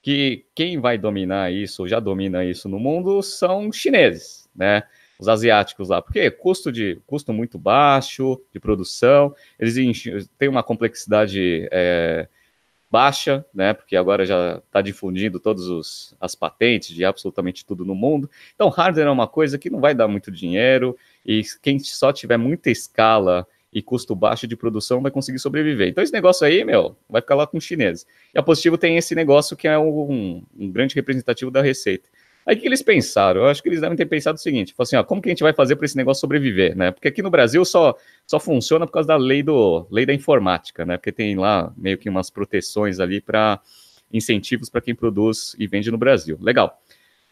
[0.00, 4.84] que quem vai dominar isso, ou já domina isso no mundo, são chineses, né?
[5.18, 9.74] Os asiáticos lá, porque custo de custo muito baixo de produção, eles
[10.38, 12.26] têm uma complexidade é,
[12.90, 13.74] baixa, né?
[13.74, 18.30] Porque agora já está difundindo todas as patentes de absolutamente tudo no mundo.
[18.54, 22.38] Então, hardware é uma coisa que não vai dar muito dinheiro e quem só tiver
[22.38, 25.88] muita escala e custo baixo de produção vai conseguir sobreviver.
[25.88, 28.06] Então esse negócio aí, meu, vai ficar lá com os chineses.
[28.34, 32.08] E a Positivo tem esse negócio que é um, um grande representativo da receita.
[32.46, 33.42] Aí o que eles pensaram?
[33.42, 35.42] Eu acho que eles devem ter pensado o seguinte: assim, ó, como que a gente
[35.42, 36.90] vai fazer para esse negócio sobreviver, né?
[36.90, 37.94] Porque aqui no Brasil só,
[38.26, 40.96] só funciona por causa da lei, do, lei da informática, né?
[40.96, 43.60] Porque tem lá meio que umas proteções ali para
[44.12, 46.36] incentivos para quem produz e vende no Brasil.
[46.40, 46.80] Legal.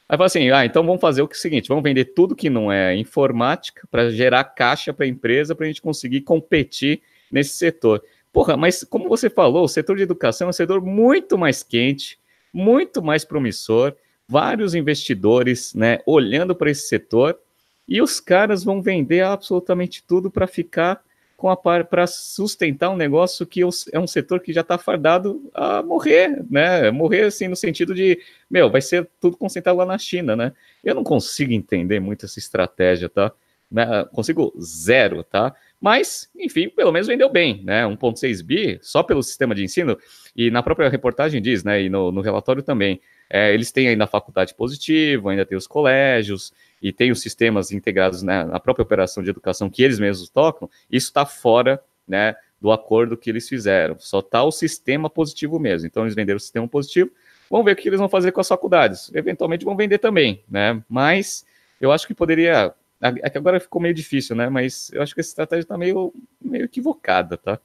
[0.08, 2.48] Aí fala assim: ah, então vamos fazer o, que é seguinte: vamos vender tudo que
[2.48, 7.50] não é informática para gerar caixa para a empresa para a gente conseguir competir nesse
[7.50, 8.02] setor.
[8.32, 12.18] Porra, mas como você falou, o setor de educação é um setor muito mais quente,
[12.52, 13.94] muito mais promissor,
[14.26, 17.38] vários investidores né, olhando para esse setor,
[17.86, 21.02] e os caras vão vender absolutamente tudo para ficar
[21.38, 23.60] com a para sustentar um negócio que
[23.92, 26.90] é um setor que já está fardado a morrer, né?
[26.90, 28.18] Morrer assim no sentido de,
[28.50, 30.52] meu, vai ser tudo concentrado lá na China, né?
[30.82, 33.30] Eu não consigo entender muito essa estratégia, tá?
[33.70, 33.86] Né?
[34.12, 35.54] Consigo zero, tá?
[35.80, 37.84] Mas, enfim, pelo menos vendeu bem, né?
[37.84, 39.96] 1.6 bi só pelo sistema de ensino
[40.34, 41.80] e na própria reportagem diz, né?
[41.80, 45.66] E no, no relatório também, é, eles têm ainda a faculdade positiva, ainda tem os
[45.66, 50.28] colégios, e tem os sistemas integrados né, na própria operação de educação que eles mesmos
[50.28, 53.96] tocam, isso está fora né, do acordo que eles fizeram.
[53.98, 55.86] Só está o sistema positivo mesmo.
[55.86, 57.10] Então, eles venderam o sistema positivo.
[57.50, 59.10] Vamos ver o que eles vão fazer com as faculdades.
[59.14, 60.82] Eventualmente vão vender também, né?
[60.88, 61.44] Mas
[61.80, 62.72] eu acho que poderia.
[63.00, 64.48] É que agora ficou meio difícil, né?
[64.48, 67.60] Mas eu acho que essa estratégia está meio, meio equivocada, tá?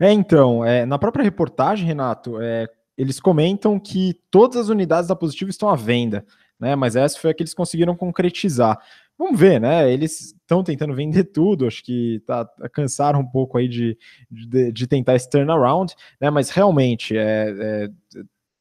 [0.00, 5.16] É, então, é, na própria reportagem, Renato, é, eles comentam que todas as unidades da
[5.16, 6.24] Positivo estão à venda
[6.62, 6.76] né?
[6.76, 8.78] Mas essa foi a que eles conseguiram concretizar.
[9.18, 9.92] Vamos ver, né?
[9.92, 13.98] Eles estão tentando vender tudo, acho que tá, cansaram um pouco aí de,
[14.30, 16.30] de, de tentar esse turnaround, né?
[16.30, 17.88] Mas realmente é, é,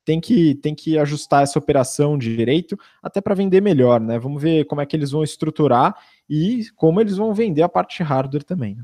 [0.03, 4.17] tem, que, tem que ajustar essa operação de direito até para vender melhor, né?
[4.17, 5.95] Vamos ver como é que eles vão estruturar
[6.27, 8.75] e como eles vão vender a parte hardware também.
[8.77, 8.83] Né?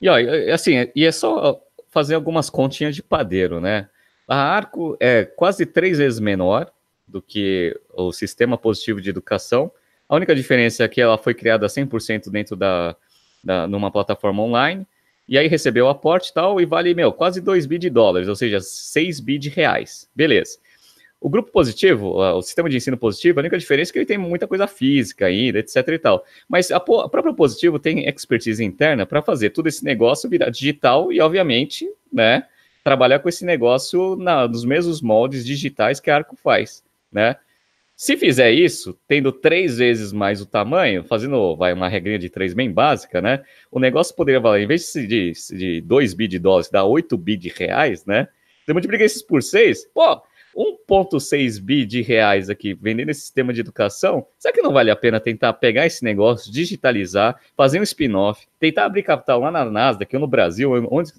[0.00, 0.14] E ó,
[0.52, 3.88] assim, e é só fazer algumas continhas de padeiro, né?
[4.26, 6.70] A Arco é quase três vezes menor,
[7.06, 9.70] do que o sistema positivo de educação.
[10.08, 12.96] A única diferença é que ela foi criada 100% dentro da,
[13.42, 14.86] da numa plataforma online,
[15.28, 18.36] e aí recebeu aporte e tal, e vale, meu, quase 2 bi de dólares, ou
[18.36, 20.08] seja, 6 bi de reais.
[20.14, 20.58] Beleza.
[21.20, 24.18] O grupo positivo, o sistema de ensino positivo, a única diferença é que ele tem
[24.18, 26.22] muita coisa física ainda, etc e tal.
[26.46, 31.10] Mas a, a própria positivo tem expertise interna para fazer todo esse negócio virar digital
[31.10, 32.46] e, obviamente, né,
[32.84, 37.36] trabalhar com esse negócio na, nos mesmos moldes digitais que a Arco faz né?
[37.96, 42.52] Se fizer isso, tendo três vezes mais o tamanho, fazendo vai, uma regrinha de três
[42.52, 43.44] bem básica, né?
[43.70, 47.36] O negócio poderia valer, em vez de, de 2 bi de dólares, dar 8 bi
[47.36, 48.26] de reais, né?
[48.66, 50.20] Você multiplica esses por 6, pô,
[50.56, 54.96] 1,6 bi de reais aqui vendendo esse sistema de educação, será que não vale a
[54.96, 60.14] pena tentar pegar esse negócio, digitalizar, fazer um spin-off, tentar abrir capital lá na Nasdaq,
[60.14, 61.12] ou no Brasil, onde,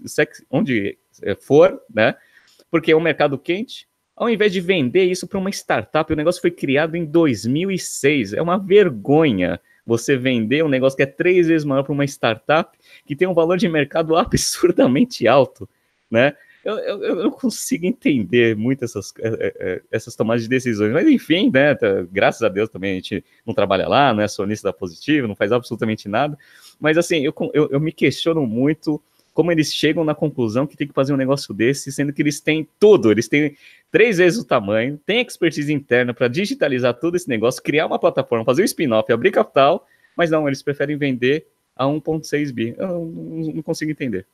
[0.49, 2.15] onde é, for, né?
[2.71, 6.41] Porque é um mercado quente, ao invés de vender isso para uma startup, o negócio
[6.41, 8.33] foi criado em 2006.
[8.33, 12.77] É uma vergonha você vender um negócio que é três vezes maior para uma startup
[13.05, 15.67] que tem um valor de mercado absurdamente alto,
[16.09, 16.33] né?
[16.65, 20.91] Eu, eu, eu não consigo entender muito essas, é, é, é, essas tomadas de decisões,
[20.91, 21.75] mas enfim, né?
[21.75, 25.28] Tá, graças a Deus também a gente não trabalha lá, não é sonista da Positivo,
[25.28, 26.36] não faz absolutamente nada.
[26.80, 28.99] Mas assim, eu, eu, eu me questiono muito
[29.32, 32.39] como eles chegam na conclusão que tem que fazer um negócio desse, sendo que eles
[32.39, 33.56] têm tudo, eles têm
[33.91, 38.45] três vezes o tamanho, têm expertise interna para digitalizar todo esse negócio, criar uma plataforma,
[38.45, 39.86] fazer um spin-off, abrir capital,
[40.17, 42.73] mas não, eles preferem vender a 1,6 bi.
[42.78, 43.06] Eu não,
[43.56, 44.25] não consigo entender.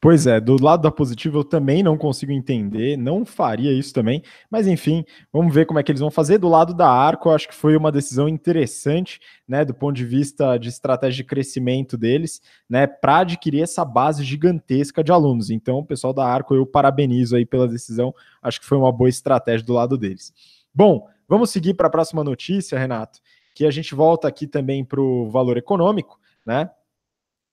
[0.00, 4.22] Pois é, do lado da positiva eu também não consigo entender, não faria isso também,
[4.50, 6.38] mas enfim, vamos ver como é que eles vão fazer.
[6.38, 10.56] Do lado da Arco, acho que foi uma decisão interessante, né, do ponto de vista
[10.56, 15.50] de estratégia de crescimento deles, né, para adquirir essa base gigantesca de alunos.
[15.50, 19.08] Então, o pessoal da Arco, eu parabenizo aí pela decisão, acho que foi uma boa
[19.08, 20.32] estratégia do lado deles.
[20.74, 23.20] Bom, vamos seguir para a próxima notícia, Renato,
[23.54, 26.70] que a gente volta aqui também para o valor econômico, né?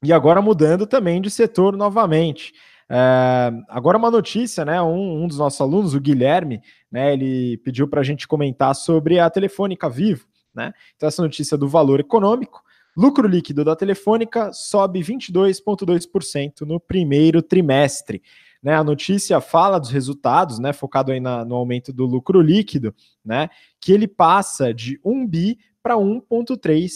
[0.04, 2.54] E agora mudando também de setor novamente.
[2.90, 4.82] É, agora uma notícia, né?
[4.82, 7.14] Um, um, dos nossos alunos, o Guilherme, né?
[7.14, 10.74] Ele pediu para a gente comentar sobre a Telefônica Vivo, né?
[10.96, 12.64] Então essa notícia do valor econômico,
[12.96, 18.22] lucro líquido da Telefônica sobe 22,2% no primeiro trimestre.
[18.62, 22.94] Né, a notícia fala dos resultados, né, focado aí na, no aumento do lucro líquido,
[23.24, 23.48] né,
[23.80, 26.92] que ele passa de 1 bi para 1,3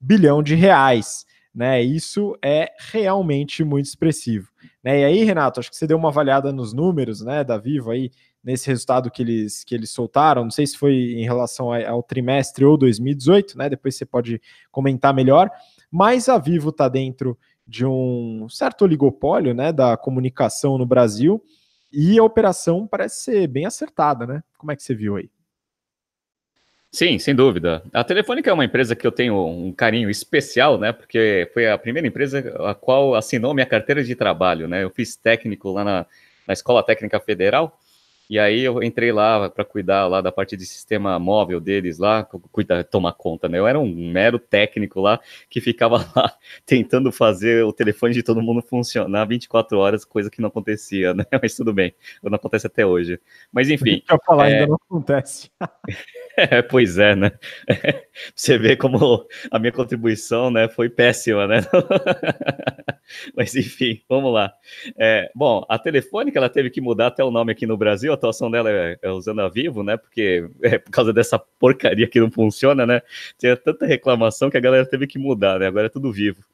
[0.00, 1.26] bilhão de reais
[1.58, 1.82] né?
[1.82, 4.48] Isso é realmente muito expressivo.
[4.80, 5.00] Né?
[5.00, 8.12] E aí, Renato, acho que você deu uma avaliada nos números, né, da Vivo aí,
[8.44, 12.64] nesse resultado que eles, que eles soltaram, não sei se foi em relação ao trimestre
[12.64, 13.68] ou 2018, né?
[13.68, 14.40] Depois você pode
[14.70, 15.50] comentar melhor,
[15.90, 21.42] mas a Vivo está dentro de um certo oligopólio, né, da comunicação no Brasil,
[21.92, 24.44] e a operação parece ser bem acertada, né?
[24.56, 25.28] Como é que você viu aí?
[26.90, 27.82] Sim, sem dúvida.
[27.92, 30.90] A Telefônica é uma empresa que eu tenho um carinho especial, né?
[30.92, 34.82] Porque foi a primeira empresa a qual assinou minha carteira de trabalho, né?
[34.82, 36.06] Eu fiz técnico lá na,
[36.46, 37.78] na Escola Técnica Federal
[38.30, 42.22] e aí eu entrei lá para cuidar lá da parte de sistema móvel deles lá,
[42.52, 43.58] cuidar, tomar conta, né?
[43.58, 48.42] Eu era um mero técnico lá que ficava lá tentando fazer o telefone de todo
[48.42, 51.24] mundo funcionar 24 horas, coisa que não acontecia, né?
[51.42, 53.18] Mas tudo bem, não acontece até hoje.
[53.50, 54.02] Mas enfim.
[54.10, 54.54] Eu falar, é...
[54.54, 55.50] ainda não acontece.
[56.50, 57.32] é, pois é, né?
[58.34, 61.60] Você vê como a minha contribuição, né, foi péssima, né?
[63.34, 64.52] Mas enfim, vamos lá.
[64.96, 68.50] É, bom, a Telefônica ela teve que mudar até o nome aqui no Brasil atuação
[68.50, 69.96] dela é, é, usando a Vivo, né?
[69.96, 73.02] Porque é por causa dessa porcaria que não funciona, né?
[73.36, 75.66] Tinha tanta reclamação que a galera teve que mudar, né?
[75.66, 76.44] Agora é tudo Vivo.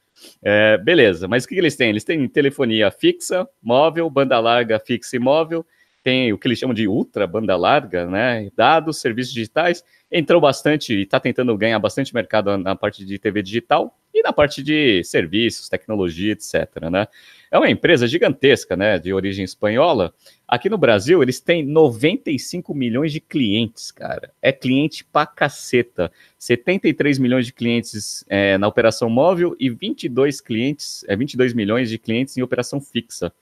[0.42, 1.90] É, beleza, mas o que, que eles têm?
[1.90, 5.66] Eles têm telefonia fixa, móvel, banda larga fixa e móvel,
[6.04, 8.50] tem o que eles chamam de ultra banda larga, né?
[8.54, 9.82] Dados, serviços digitais.
[10.12, 14.32] Entrou bastante e está tentando ganhar bastante mercado na parte de TV digital e na
[14.32, 16.90] parte de serviços, tecnologia, etc.
[16.92, 17.08] Né?
[17.50, 18.98] É uma empresa gigantesca, né?
[18.98, 20.12] De origem espanhola.
[20.46, 24.30] Aqui no Brasil, eles têm 95 milhões de clientes, cara.
[24.42, 26.12] É cliente pra caceta.
[26.38, 31.98] 73 milhões de clientes é, na operação móvel e 22 clientes, é, 22 milhões de
[31.98, 33.32] clientes em operação fixa.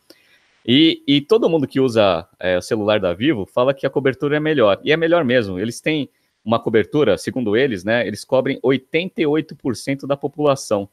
[0.66, 4.36] E, e todo mundo que usa é, o celular da Vivo fala que a cobertura
[4.36, 4.80] é melhor.
[4.84, 5.58] E é melhor mesmo.
[5.58, 6.08] Eles têm
[6.44, 8.06] uma cobertura, segundo eles, né?
[8.06, 10.88] Eles cobrem 88% da população.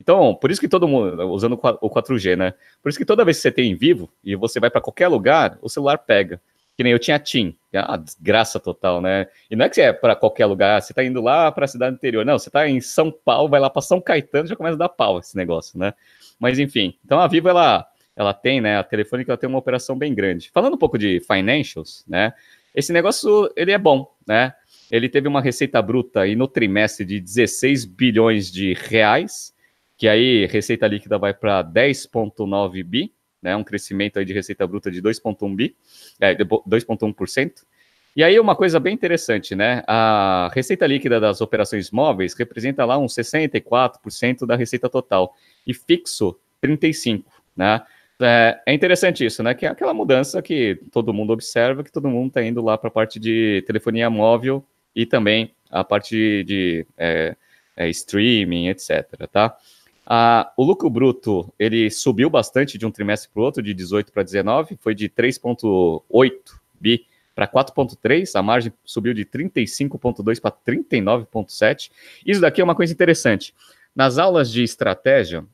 [0.00, 2.54] Então, por isso que todo mundo, usando o 4G, né?
[2.82, 5.58] Por isso que toda vez que você tem Vivo e você vai para qualquer lugar,
[5.62, 6.40] o celular pega.
[6.76, 9.28] Que nem eu tinha TIM, uma desgraça total, né?
[9.50, 11.68] E não é que você é para qualquer lugar, você tá indo lá para a
[11.68, 12.24] cidade interior.
[12.24, 14.88] Não, você tá em São Paulo, vai lá para São Caetano, já começa a dar
[14.88, 15.92] pau esse negócio, né?
[16.40, 19.96] Mas enfim, então a Vivo, ela ela tem, né, a Telefônica ela tem uma operação
[19.96, 20.50] bem grande.
[20.52, 22.32] Falando um pouco de financials, né,
[22.74, 24.54] esse negócio, ele é bom, né,
[24.90, 29.54] ele teve uma receita bruta aí no trimestre de 16 bilhões de reais,
[29.96, 34.90] que aí receita líquida vai para 10,9 bi, né, um crescimento aí de receita bruta
[34.90, 35.74] de 2,1 bi,
[36.20, 37.64] é, 2,1%.
[38.14, 42.98] E aí uma coisa bem interessante, né, a receita líquida das operações móveis representa lá
[42.98, 45.34] uns 64% da receita total,
[45.66, 47.24] e fixo 35%,
[47.56, 47.80] né,
[48.22, 49.54] é, é, interessante isso, né?
[49.54, 52.88] Que é aquela mudança que todo mundo observa, que todo mundo está indo lá para
[52.88, 57.36] a parte de telefonia móvel e também a parte de, é,
[57.76, 59.06] é, streaming, etc.
[59.30, 59.56] Tá?
[60.06, 64.12] Ah, o lucro bruto ele subiu bastante de um trimestre para o outro, de 18
[64.12, 66.32] para 19, foi de 3,8
[66.80, 71.90] bi para 4,3, a margem subiu de 35,2 para 39,7.
[72.26, 73.54] Isso daqui é uma coisa interessante.
[73.96, 75.44] Nas aulas de estratégia,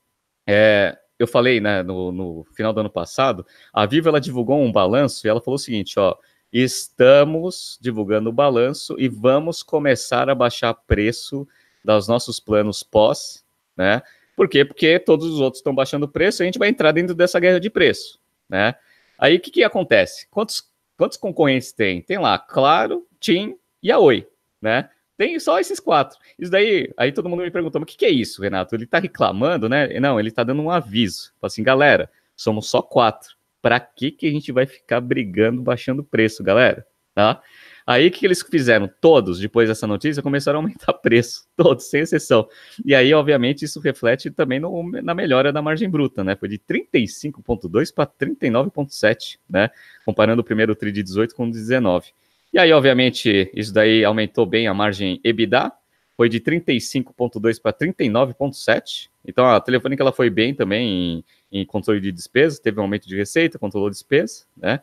[0.47, 4.71] é, eu falei né, no, no, final do ano passado, a Viva ela divulgou um
[4.71, 6.17] balanço e ela falou o seguinte: ó,
[6.53, 11.47] estamos divulgando o balanço e vamos começar a baixar preço
[11.85, 13.45] dos nossos planos pós,
[13.77, 14.03] né?
[14.37, 14.65] Por quê?
[14.65, 17.59] Porque todos os outros estão baixando preço e a gente vai entrar dentro dessa guerra
[17.59, 18.75] de preço, né?
[19.19, 20.29] Aí o que, que acontece?
[20.31, 22.01] Quantos, quantos concorrentes tem?
[22.01, 24.29] Tem lá Claro, TIM e a Oi,
[24.63, 24.89] né?
[25.19, 26.17] Tem só esses quatro.
[26.39, 28.77] Isso daí, aí todo mundo me perguntou, mas o que, que é isso, Renato?
[28.77, 29.99] Ele tá reclamando, né?
[29.99, 31.33] Não, ele tá dando um aviso.
[31.41, 33.37] Fala assim, galera, somos só quatro.
[33.61, 36.87] Para que, que a gente vai ficar brigando, baixando preço, galera?
[37.17, 37.43] Tá?
[37.85, 38.89] Aí o que eles fizeram?
[39.01, 42.49] Todos, depois dessa notícia, começaram a aumentar preço, todos, sem exceção.
[42.85, 46.37] E aí, obviamente, isso reflete também no, na melhora da margem bruta, né?
[46.37, 49.69] Foi de 35,2 para 39,7, né?
[50.05, 52.13] Comparando o primeiro TRI de 18 com 19.
[52.53, 55.73] E aí, obviamente, isso daí aumentou bem a margem EBITDA,
[56.17, 59.09] foi de 35,2 para 39,7.
[59.25, 63.07] Então a Telefônica ela foi bem também em, em controle de despesas, teve um aumento
[63.07, 64.81] de receita, controlou despesa, né?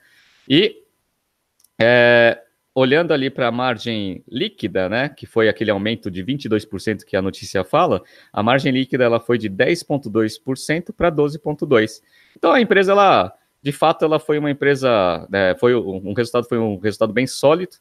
[0.48, 0.84] E
[1.82, 2.42] é,
[2.74, 7.22] olhando ali para a margem líquida, né, que foi aquele aumento de 22% que a
[7.22, 12.02] notícia fala, a margem líquida ela foi de 10,2% para 12,2%.
[12.36, 13.34] Então a empresa, ela,
[13.66, 17.78] de fato, ela foi uma empresa, né, foi um resultado, foi um resultado bem sólido,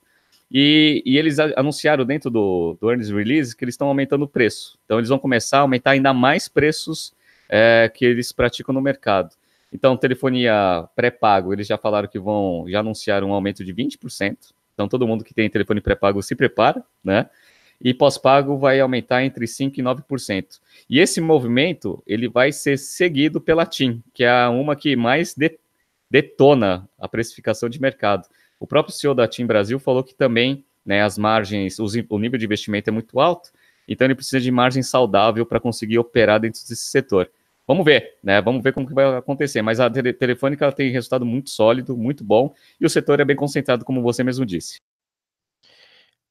[0.51, 4.79] e, e eles anunciaram dentro do, do Earnings Release que eles estão aumentando o preço.
[4.87, 7.13] Então eles vão começar a aumentar ainda mais preços
[7.51, 9.35] é, que eles praticam no mercado.
[9.71, 14.39] Então, telefonia pré-pago, eles já falaram que vão, já anunciaram um aumento de 20%.
[14.73, 17.29] Então, todo mundo que tem telefone pré-pago se prepara, né?
[17.79, 20.61] E pós-pago vai aumentar entre 5% e 9%.
[20.89, 25.59] E esse movimento, ele vai ser seguido pela TIM, que é uma que mais de,
[26.15, 28.29] detona a precificação de mercado.
[28.61, 32.45] O próprio CEO da TIM Brasil falou que também né, as margens, o nível de
[32.45, 33.51] investimento é muito alto,
[33.89, 37.29] então ele precisa de margem saudável para conseguir operar dentro desse setor.
[37.67, 38.41] Vamos ver, né?
[38.41, 39.61] Vamos ver como que vai acontecer.
[39.61, 43.35] Mas a tele Telefônica tem resultado muito sólido, muito bom, e o setor é bem
[43.35, 44.81] concentrado, como você mesmo disse.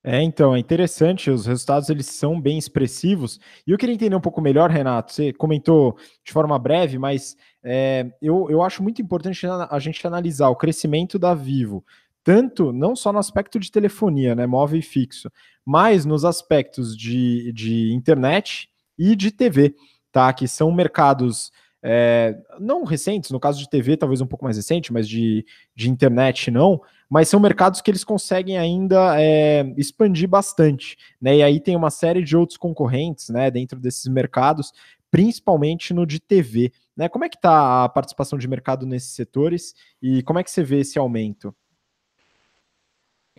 [0.04, 3.40] É, então, é interessante, os resultados eles são bem expressivos.
[3.66, 8.12] E eu queria entender um pouco melhor, Renato, você comentou de forma breve, mas é,
[8.22, 11.86] eu, eu acho muito importante a gente analisar o crescimento da Vivo,
[12.22, 15.32] tanto, não só no aspecto de telefonia, né, móvel e fixo,
[15.66, 19.74] mas nos aspectos de, de internet e de TV
[20.14, 20.32] tá?
[20.32, 24.94] Que são mercados é, não recentes, no caso de TV, talvez um pouco mais recente,
[24.94, 26.80] mas de, de internet não,
[27.14, 31.38] mas são mercados que eles conseguem ainda é, expandir bastante, né?
[31.38, 34.74] E aí tem uma série de outros concorrentes, né, dentro desses mercados,
[35.12, 37.08] principalmente no de TV, né?
[37.08, 40.64] Como é que está a participação de mercado nesses setores e como é que você
[40.64, 41.56] vê esse aumento?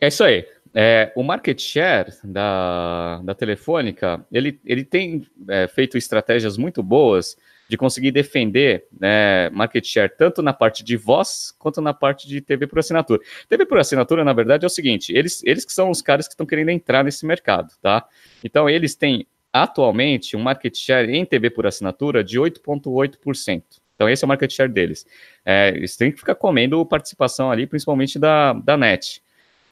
[0.00, 0.46] É isso aí.
[0.72, 7.36] É, o market share da, da Telefônica, ele, ele tem é, feito estratégias muito boas
[7.68, 12.40] de conseguir defender né, market share tanto na parte de voz quanto na parte de
[12.40, 13.20] TV por assinatura.
[13.48, 16.34] TV por assinatura, na verdade, é o seguinte: eles, eles que são os caras que
[16.34, 18.06] estão querendo entrar nesse mercado, tá?
[18.42, 23.62] Então, eles têm atualmente um market share em TV por assinatura de 8,8%.
[23.94, 25.06] Então, esse é o market share deles.
[25.44, 29.22] É, eles têm que ficar comendo participação ali, principalmente da, da NET.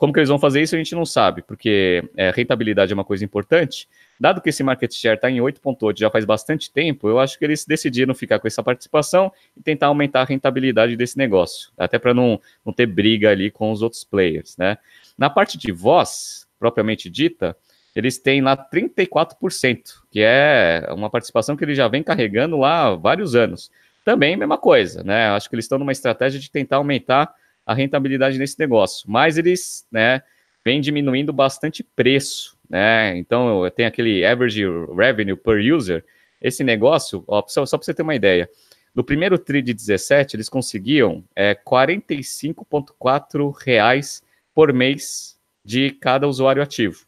[0.02, 3.04] Como que eles vão fazer isso, a gente não sabe, porque é, rentabilidade é uma
[3.04, 3.88] coisa importante.
[4.18, 7.44] Dado que esse market share está em 8,8 já faz bastante tempo, eu acho que
[7.44, 12.12] eles decidiram ficar com essa participação e tentar aumentar a rentabilidade desse negócio, até para
[12.12, 14.76] não, não ter briga ali com os outros players, né?
[15.16, 17.56] Na parte de voz, propriamente dita,
[17.94, 22.96] eles têm lá 34%, que é uma participação que eles já vem carregando lá há
[22.96, 23.70] vários anos.
[24.04, 25.28] Também mesma coisa, né?
[25.28, 27.32] Acho que eles estão numa estratégia de tentar aumentar
[27.64, 29.10] a rentabilidade nesse negócio.
[29.10, 30.22] Mas eles, né,
[30.64, 33.16] vêm diminuindo bastante preço, né?
[33.16, 34.64] Então, tem aquele average
[34.96, 36.04] revenue per user.
[36.40, 38.48] Esse negócio, ó, só, só para você ter uma ideia,
[38.94, 44.22] no primeiro TRI de 17, eles conseguiam é, 45,4 reais
[44.54, 47.06] por mês de cada usuário ativo.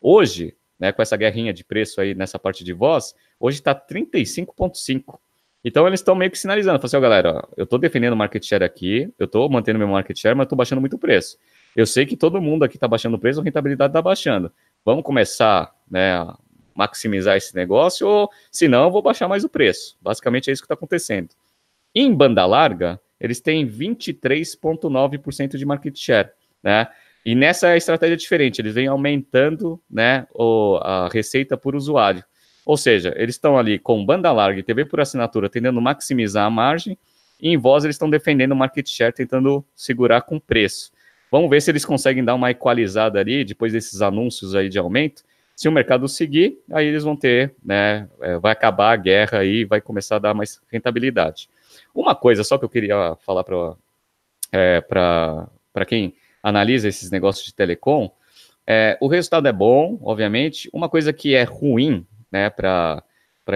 [0.00, 5.18] Hoje, né, com essa guerrinha de preço aí nessa parte de voz, hoje está 35,5.
[5.64, 8.16] Então eles estão meio que sinalizando, falando assim, ó, galera, ó, eu estou defendendo o
[8.16, 11.38] market share aqui, eu estou mantendo meu market share, mas estou baixando muito o preço.
[11.76, 14.52] Eu sei que todo mundo aqui está baixando o preço, a rentabilidade está baixando.
[14.84, 16.36] Vamos começar né, a
[16.74, 19.96] maximizar esse negócio, ou se não, eu vou baixar mais o preço.
[20.00, 21.30] Basicamente é isso que está acontecendo.
[21.94, 26.30] Em banda larga, eles têm 23,9% de market share.
[26.62, 26.88] Né?
[27.24, 32.24] E nessa estratégia diferente, eles vêm aumentando né, o, a receita por usuário.
[32.64, 36.50] Ou seja, eles estão ali com banda larga e TV por assinatura, tentando maximizar a
[36.50, 36.96] margem,
[37.40, 40.92] e em voz eles estão defendendo o market share, tentando segurar com preço.
[41.30, 45.24] Vamos ver se eles conseguem dar uma equalizada ali, depois desses anúncios aí de aumento.
[45.56, 49.64] Se o mercado seguir, aí eles vão ter, né, é, vai acabar a guerra e
[49.64, 51.48] vai começar a dar mais rentabilidade.
[51.94, 53.74] Uma coisa só que eu queria falar para
[54.52, 58.10] é, para quem analisa esses negócios de telecom,
[58.66, 60.68] é, o resultado é bom, obviamente.
[60.72, 63.04] Uma coisa que é ruim né, para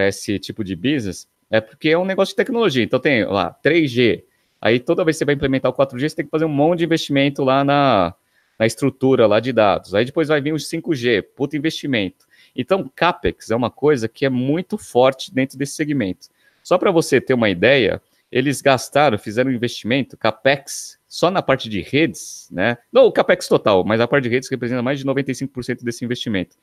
[0.07, 2.83] esse tipo de business, é porque é um negócio de tecnologia.
[2.83, 4.23] Então tem lá 3G.
[4.61, 6.79] Aí toda vez que você vai implementar o 4G, você tem que fazer um monte
[6.79, 8.13] de investimento lá na,
[8.59, 9.93] na estrutura lá de dados.
[9.93, 12.25] Aí depois vai vir os 5G, puto investimento.
[12.55, 16.27] Então, CAPEX é uma coisa que é muito forte dentro desse segmento.
[16.63, 18.01] Só para você ter uma ideia,
[18.31, 22.77] eles gastaram, fizeram um investimento, CAPEX, só na parte de redes, né?
[22.91, 26.57] Não o CAPEX total, mas a parte de redes representa mais de 95% desse investimento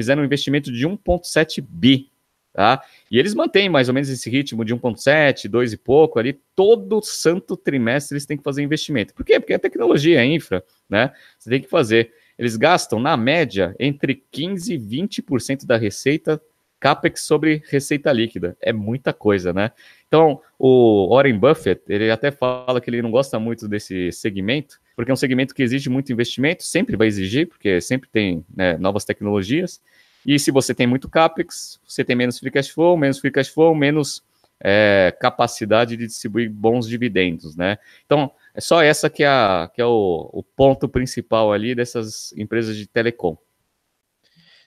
[0.00, 2.10] fizeram um investimento de 1,7 bi.
[2.52, 2.82] Tá?
[3.08, 7.00] E eles mantêm mais ou menos esse ritmo de 1,7, 2 e pouco ali, todo
[7.00, 9.14] santo trimestre eles têm que fazer investimento.
[9.14, 9.38] Por quê?
[9.38, 11.12] Porque é tecnologia, é infra, né?
[11.38, 12.12] Você tem que fazer.
[12.36, 16.42] Eles gastam, na média, entre 15% e 20% da receita
[16.80, 18.56] CAPEX sobre receita líquida.
[18.60, 19.70] É muita coisa, né?
[20.08, 25.10] Então, o Warren Buffett, ele até fala que ele não gosta muito desse segmento, porque
[25.10, 29.04] é um segmento que exige muito investimento, sempre vai exigir, porque sempre tem né, novas
[29.04, 29.80] tecnologias.
[30.26, 33.48] E se você tem muito CAPEX, você tem menos free cash flow, menos free cash
[33.48, 34.22] flow, menos
[34.58, 37.78] é, capacidade de distribuir bons dividendos, né?
[38.04, 42.32] Então, é só essa que é, a, que é o, o ponto principal ali dessas
[42.36, 43.36] empresas de telecom.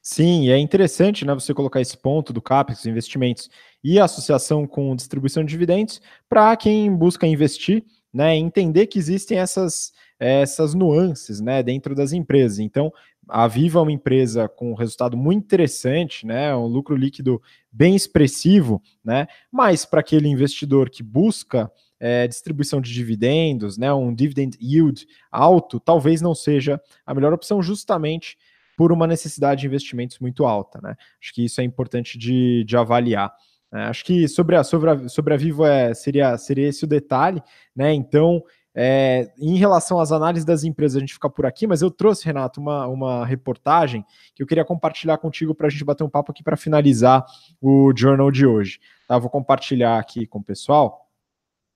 [0.05, 3.49] Sim, é interessante né, você colocar esse ponto do CAPEX, investimentos
[3.81, 9.93] e associação com distribuição de dividendos para quem busca investir, né, entender que existem essas,
[10.19, 12.59] essas nuances né, dentro das empresas.
[12.59, 12.91] Então,
[13.29, 17.41] a Viva é uma empresa com um resultado muito interessante, né, um lucro líquido
[17.71, 24.13] bem expressivo, né, mas para aquele investidor que busca é, distribuição de dividendos, né, um
[24.13, 28.37] dividend yield alto, talvez não seja a melhor opção, justamente
[28.77, 30.79] por uma necessidade de investimentos muito alta.
[30.81, 30.95] Né?
[31.21, 33.33] Acho que isso é importante de, de avaliar.
[33.71, 33.85] Né?
[33.85, 37.41] Acho que sobre a, sobre a, sobre a Vivo é, seria, seria esse o detalhe,
[37.75, 37.93] né?
[37.93, 38.43] Então,
[38.75, 42.25] é, em relação às análises das empresas, a gente fica por aqui, mas eu trouxe,
[42.25, 44.03] Renato, uma, uma reportagem
[44.33, 47.23] que eu queria compartilhar contigo para a gente bater um papo aqui para finalizar
[47.61, 48.79] o journal de hoje.
[49.07, 49.17] Tá?
[49.17, 51.02] Vou compartilhar aqui com o pessoal.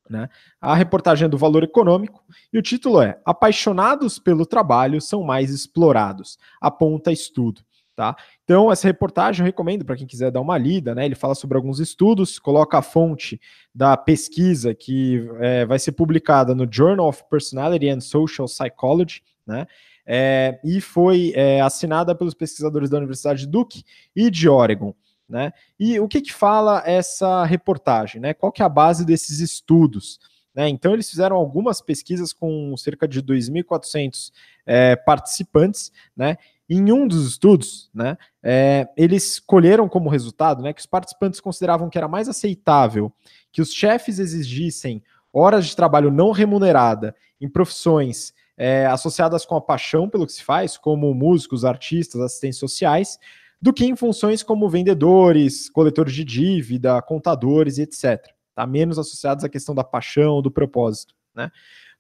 [0.10, 0.30] Né?
[0.62, 5.51] A reportagem é do Valor Econômico e o título é Apaixonados pelo trabalho são mais
[5.51, 7.62] explorados, aponta estudo.
[7.95, 8.16] Tá?
[8.43, 11.03] Então, essa reportagem eu recomendo para quem quiser dar uma lida, né?
[11.03, 13.41] Ele fala sobre alguns estudos, coloca a fonte
[13.74, 19.66] da pesquisa que é, vai ser publicada no Journal of Personality and Social Psychology, né?
[20.05, 23.84] É, e foi é, assinada pelos pesquisadores da Universidade de Duke
[24.16, 24.93] e de Oregon.
[25.28, 25.51] Né?
[25.80, 28.21] E o que, que fala essa reportagem?
[28.21, 28.34] Né?
[28.34, 30.19] Qual que é a base desses estudos?
[30.55, 30.69] Né?
[30.69, 34.32] Então, eles fizeram algumas pesquisas com cerca de 2.400
[34.65, 36.38] é, participantes, né?
[36.69, 41.89] Em um dos estudos, né, é, eles colheram como resultado né, que os participantes consideravam
[41.89, 43.09] que era mais aceitável
[43.53, 45.01] que os chefes exigissem
[45.32, 50.43] horas de trabalho não remunerada em profissões é, associadas com a paixão pelo que se
[50.43, 53.19] faz, como músicos, artistas, assistentes sociais,
[53.62, 58.22] do que em funções como vendedores, coletores de dívida, contadores e etc.
[58.53, 58.66] Tá?
[58.66, 61.16] Menos associados à questão da paixão, do propósito.
[61.36, 61.51] Né?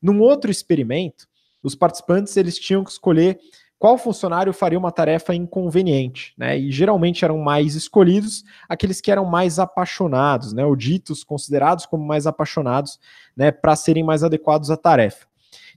[0.01, 1.27] Num outro experimento,
[1.63, 3.39] os participantes eles tinham que escolher
[3.79, 6.57] qual funcionário faria uma tarefa inconveniente, né?
[6.57, 10.65] E geralmente eram mais escolhidos aqueles que eram mais apaixonados, né?
[10.65, 12.99] Ou ditos, considerados como mais apaixonados,
[13.35, 13.51] né?
[13.51, 15.27] Para serem mais adequados à tarefa.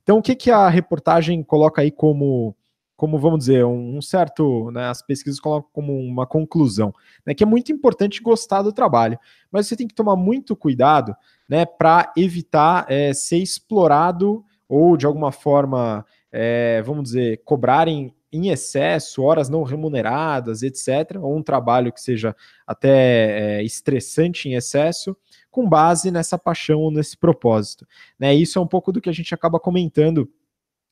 [0.02, 2.56] Então, o que, que a reportagem coloca aí como,
[3.00, 4.90] como vamos dizer, um, certo, né?
[4.90, 6.92] As pesquisas colocam como uma conclusão,
[7.24, 7.32] né?
[7.32, 9.18] Que é muito importante gostar do trabalho,
[9.50, 11.16] mas você tem que tomar muito cuidado,
[11.48, 11.64] né?
[11.64, 19.22] Para evitar é, ser explorado ou de alguma forma é, vamos dizer, cobrarem em excesso,
[19.22, 22.36] horas não remuneradas, etc., ou um trabalho que seja
[22.66, 25.16] até é, estressante em excesso,
[25.50, 27.86] com base nessa paixão ou nesse propósito.
[28.18, 28.34] Né?
[28.34, 30.30] Isso é um pouco do que a gente acaba comentando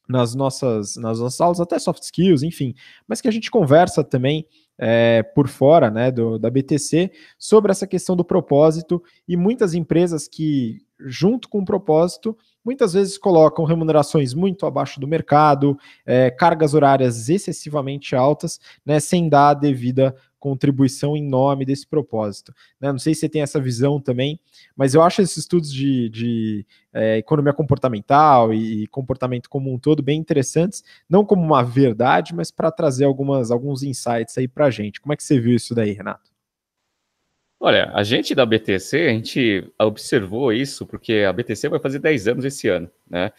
[0.08, 2.74] nas nossas, nas nossas aulas, até soft skills, enfim,
[3.06, 4.46] mas que a gente conversa também
[4.78, 10.26] é, por fora né, do, da BTC sobre essa questão do propósito e muitas empresas
[10.26, 16.74] que, junto com o propósito, muitas vezes colocam remunerações muito abaixo do mercado, é, cargas
[16.74, 22.54] horárias excessivamente altas, né, sem dar a devida contribuição em nome desse propósito.
[22.80, 22.92] Né?
[22.92, 24.38] Não sei se você tem essa visão também,
[24.76, 29.78] mas eu acho esses estudos de, de é, economia comportamental e, e, comportamento como um
[29.78, 34.66] todo bem interessantes, não como uma verdade, mas para trazer algumas, alguns insights aí para
[34.66, 35.00] a gente.
[35.00, 36.37] Como é que você viu isso daí, Renato?
[37.60, 42.28] Olha, a gente da BTC, a gente observou isso porque a BTC vai fazer 10
[42.28, 43.32] anos esse ano, né?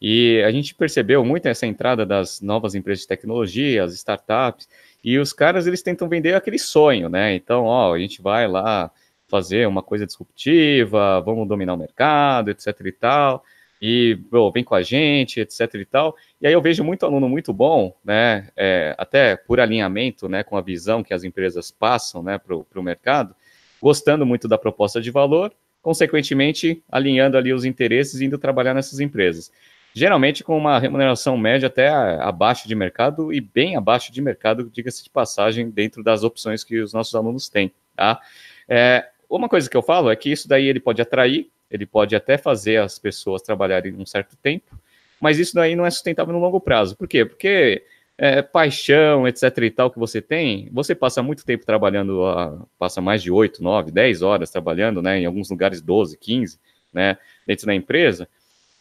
[0.00, 4.68] E a gente percebeu muito essa entrada das novas empresas de tecnologia, as startups,
[5.02, 7.34] e os caras eles tentam vender aquele sonho, né?
[7.34, 8.90] Então, ó, a gente vai lá
[9.26, 13.42] fazer uma coisa disruptiva, vamos dominar o mercado, etc e tal,
[13.80, 14.18] e
[14.52, 16.14] vem com a gente, etc e tal.
[16.40, 18.48] E aí eu vejo muito aluno muito bom, né?
[18.54, 22.82] É, até por alinhamento, né, com a visão que as empresas passam, né, para o
[22.82, 23.34] mercado,
[23.82, 25.52] gostando muito da proposta de valor,
[25.82, 29.50] consequentemente alinhando ali os interesses e indo trabalhar nessas empresas
[29.94, 35.04] geralmente com uma remuneração média até abaixo de mercado e bem abaixo de mercado, diga-se
[35.04, 37.70] de passagem, dentro das opções que os nossos alunos têm.
[37.94, 38.20] Tá?
[38.68, 42.16] É, uma coisa que eu falo é que isso daí ele pode atrair, ele pode
[42.16, 44.78] até fazer as pessoas trabalharem um certo tempo,
[45.20, 46.96] mas isso daí não é sustentável no longo prazo.
[46.96, 47.24] Por quê?
[47.24, 47.84] Porque
[48.18, 53.22] é, paixão, etc e tal que você tem, você passa muito tempo trabalhando, passa mais
[53.22, 56.58] de 8, 9, 10 horas trabalhando, né, em alguns lugares 12, 15,
[56.92, 58.28] né, dentro da empresa,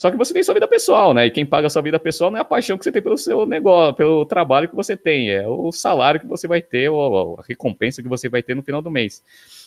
[0.02, 1.28] só que você tem sua vida pessoal, né?
[1.28, 3.20] E quem paga a sua vida pessoal não é a paixão que você tem pelo
[3.20, 7.40] seu negócio, pelo trabalho que você tem, é o salário que você vai ter, ou
[7.40, 9.24] a recompensa que você vai ter no final do mês.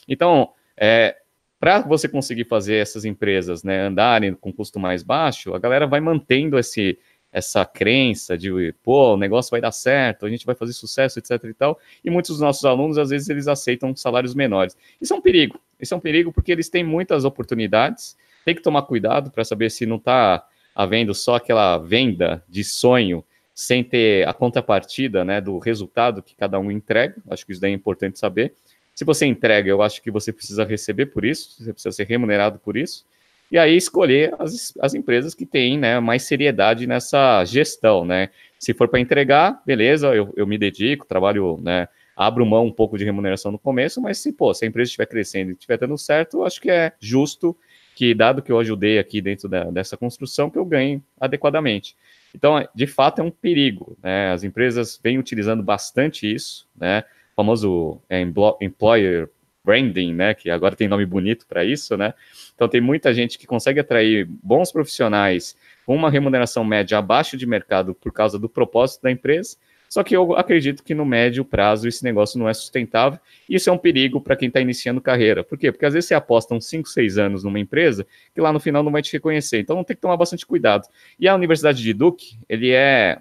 [0.09, 1.15] Então, é,
[1.61, 6.01] para você conseguir fazer essas empresas né, andarem com custo mais baixo, a galera vai
[6.01, 6.99] mantendo esse,
[7.35, 11.32] essa crença de, pô, o negócio vai dar certo, a gente vai fazer sucesso, etc
[11.45, 11.78] e tal.
[12.03, 14.74] E muitos dos nossos alunos, às vezes, eles aceitam salários menores.
[14.99, 15.61] Isso é um perigo.
[15.78, 19.70] Isso é um perigo porque eles têm muitas oportunidades tem que tomar cuidado para saber
[19.70, 23.24] se não está havendo só aquela venda de sonho
[23.55, 27.16] sem ter a contrapartida né, do resultado que cada um entrega.
[27.30, 28.53] Acho que isso daí é importante saber.
[28.95, 32.59] Se você entrega, eu acho que você precisa receber por isso, você precisa ser remunerado
[32.59, 33.07] por isso.
[33.55, 38.05] E aí escolher as, as empresas que têm né, mais seriedade nessa gestão.
[38.05, 38.31] Né?
[38.59, 41.87] Se for para entregar, beleza, eu, eu me dedico, trabalho, né,
[42.17, 45.07] abro mão um pouco de remuneração no começo, mas se, pô, se a empresa estiver
[45.07, 47.57] crescendo e estiver dando certo, acho que é justo
[47.95, 51.95] que, dado que eu ajudei aqui dentro da, dessa construção, que eu ganhe adequadamente.
[52.35, 53.97] Então, de fato, é um perigo.
[54.03, 54.33] Né?
[54.33, 57.05] As empresas vêm utilizando bastante isso, né?
[57.33, 58.21] O famoso é,
[58.61, 59.29] employer
[59.65, 60.35] branding, né?
[60.35, 62.15] Que agora tem nome bonito para isso, né?
[62.55, 65.57] Então, tem muita gente que consegue atrair bons profissionais
[65.87, 69.57] com uma remuneração média abaixo de mercado por causa do propósito da empresa
[69.95, 73.17] só que eu acredito que no médio prazo esse negócio não é sustentável.
[73.49, 75.45] Isso é um perigo para quem está iniciando carreira.
[75.45, 75.71] Por quê?
[75.71, 78.05] Porque às vezes você aposta uns 5, 6 anos numa empresa
[78.35, 79.61] que lá no final não vai te reconhecer.
[79.61, 80.89] Então tem que tomar bastante cuidado.
[81.17, 83.21] E a Universidade de Duke, ele é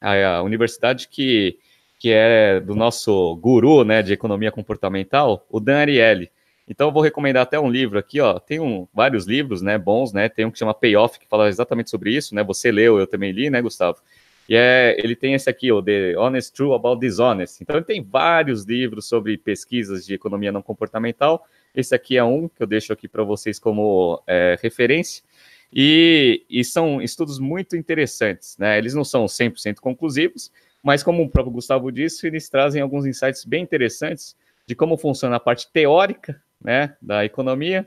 [0.00, 1.58] a, universidade que,
[2.04, 6.30] que é do nosso guru né, de economia comportamental, o Dan Ariely.
[6.68, 8.38] Então eu vou recomendar até um livro aqui, ó.
[8.38, 10.28] Tem um, vários livros, né, bons, né?
[10.28, 12.44] Tem um que chama Payoff, que fala exatamente sobre isso, né?
[12.44, 14.02] Você leu, eu também li, né, Gustavo?
[14.46, 17.62] E é, ele tem esse aqui, o The Honest True About Dishonest.
[17.62, 21.46] Então, ele tem vários livros sobre pesquisas de economia não comportamental.
[21.74, 25.24] Esse aqui é um que eu deixo aqui para vocês como é, referência.
[25.72, 28.58] E, e, são estudos muito interessantes.
[28.58, 28.76] Né?
[28.76, 30.52] Eles não são 100% conclusivos,
[30.84, 35.36] mas como o próprio Gustavo disse, eles trazem alguns insights bem interessantes de como funciona
[35.36, 37.86] a parte teórica né, da economia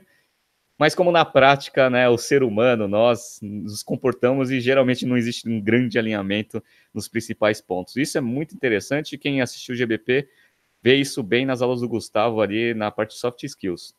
[0.78, 5.48] mas como na prática, né, o ser humano, nós nos comportamos e geralmente não existe
[5.48, 6.62] um grande alinhamento
[6.94, 7.96] nos principais pontos.
[7.96, 9.18] Isso é muito interessante.
[9.18, 10.28] Quem assistiu o GBP
[10.80, 13.92] vê isso bem nas aulas do Gustavo ali na parte de soft skills.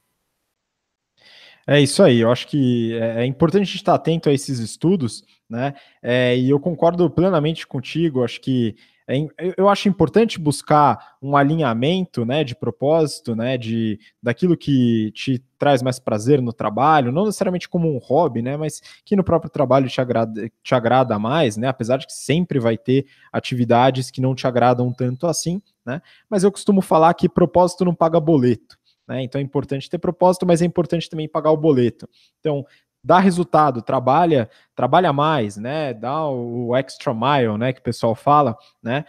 [1.71, 4.57] É isso aí, eu acho que é, é importante a gente estar atento a esses
[4.57, 5.75] estudos, né?
[6.01, 8.75] É, e eu concordo plenamente contigo, acho que
[9.07, 15.43] é, eu acho importante buscar um alinhamento, né, de propósito, né, de daquilo que te
[15.59, 19.51] traz mais prazer no trabalho, não necessariamente como um hobby, né, mas que no próprio
[19.51, 24.21] trabalho te agrada, te agrada mais, né, apesar de que sempre vai ter atividades que
[24.21, 28.77] não te agradam tanto assim, né, mas eu costumo falar que propósito não paga boleto,
[29.09, 32.07] né, então é importante ter propósito, mas é importante também pagar o boleto.
[32.39, 32.63] Então,
[33.03, 35.93] dá resultado, trabalha, trabalha mais, né?
[35.93, 37.73] Dá o extra mile, né?
[37.73, 39.05] Que o pessoal fala, né?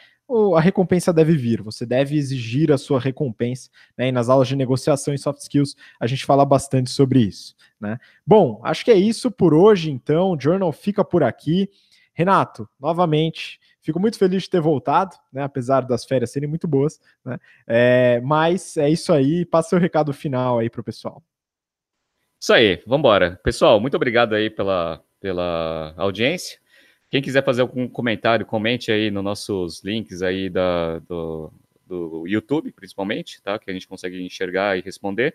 [0.57, 4.09] a recompensa deve vir, você deve exigir a sua recompensa, né?
[4.09, 7.99] E nas aulas de negociação e soft skills a gente fala bastante sobre isso, né?
[8.25, 10.33] Bom, acho que é isso por hoje, então.
[10.33, 11.69] O Journal fica por aqui.
[12.15, 15.43] Renato, novamente, fico muito feliz de ter voltado, né?
[15.43, 17.39] Apesar das férias serem muito boas, né?
[17.67, 19.45] É, mas é isso aí.
[19.45, 21.23] Passa o recado final aí para o pessoal.
[22.41, 23.39] Isso aí, vamos embora.
[23.43, 26.59] Pessoal, muito obrigado aí pela, pela audiência.
[27.11, 31.53] Quem quiser fazer algum comentário, comente aí nos nossos links aí da, do,
[31.85, 33.59] do YouTube, principalmente, tá?
[33.59, 35.35] Que a gente consegue enxergar e responder.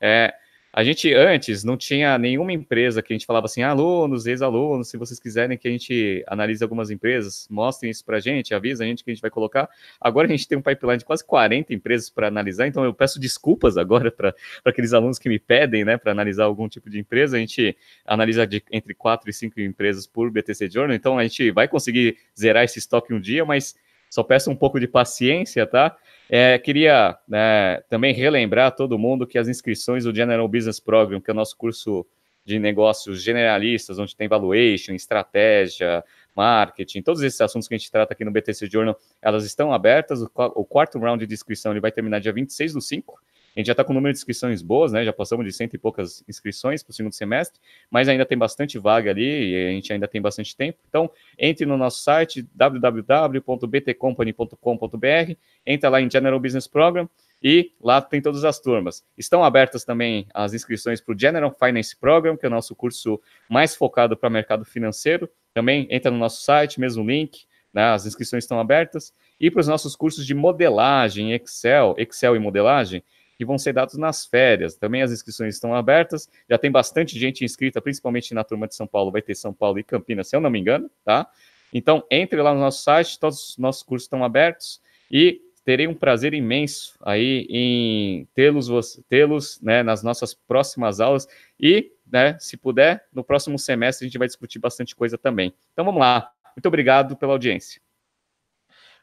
[0.00, 0.32] É,
[0.76, 4.98] a gente antes não tinha nenhuma empresa que a gente falava assim, alunos, ex-alunos, se
[4.98, 8.86] vocês quiserem que a gente analise algumas empresas, mostrem isso para a gente, avisa a
[8.86, 9.70] gente que a gente vai colocar.
[9.98, 13.18] Agora a gente tem um pipeline de quase 40 empresas para analisar, então eu peço
[13.18, 14.34] desculpas agora para
[14.66, 17.38] aqueles alunos que me pedem, né, para analisar algum tipo de empresa.
[17.38, 17.74] A gente
[18.04, 22.18] analisa de, entre 4 e 5 empresas por BTC Journal, então a gente vai conseguir
[22.38, 23.74] zerar esse estoque um dia, mas
[24.10, 25.96] só peço um pouco de paciência, tá?
[26.28, 31.20] É, queria né, também relembrar a todo mundo que as inscrições do General Business Program,
[31.20, 32.06] que é o nosso curso
[32.44, 36.04] de negócios generalistas, onde tem valuation, estratégia,
[36.34, 40.22] marketing, todos esses assuntos que a gente trata aqui no BTC Journal, elas estão abertas.
[40.22, 43.18] O, o quarto round de inscrição ele vai terminar dia 26 do 5.
[43.56, 45.02] A gente já está com um número de inscrições boas, né?
[45.02, 47.58] Já passamos de cento e poucas inscrições para o segundo semestre,
[47.90, 50.78] mas ainda tem bastante vaga ali e a gente ainda tem bastante tempo.
[50.86, 55.32] Então, entre no nosso site www.btcompany.com.br,
[55.64, 57.08] entra lá em General Business Program
[57.42, 59.02] e lá tem todas as turmas.
[59.16, 63.18] Estão abertas também as inscrições para o General Finance Program, que é o nosso curso
[63.48, 65.30] mais focado para mercado financeiro.
[65.54, 67.46] Também entra no nosso site, mesmo link.
[67.72, 69.14] Né, as inscrições estão abertas.
[69.38, 73.02] E para os nossos cursos de modelagem, Excel, Excel e modelagem,
[73.36, 74.74] que vão ser dados nas férias.
[74.76, 78.86] Também as inscrições estão abertas, já tem bastante gente inscrita, principalmente na turma de São
[78.86, 81.28] Paulo, vai ter São Paulo e Campinas, se eu não me engano, tá?
[81.72, 84.80] Então, entre lá no nosso site, todos os nossos cursos estão abertos
[85.10, 91.26] e terei um prazer imenso aí em tê-los tê-los né, nas nossas próximas aulas
[91.58, 95.52] e, né, se puder, no próximo semestre a gente vai discutir bastante coisa também.
[95.72, 96.30] Então vamos lá.
[96.56, 97.80] Muito obrigado pela audiência.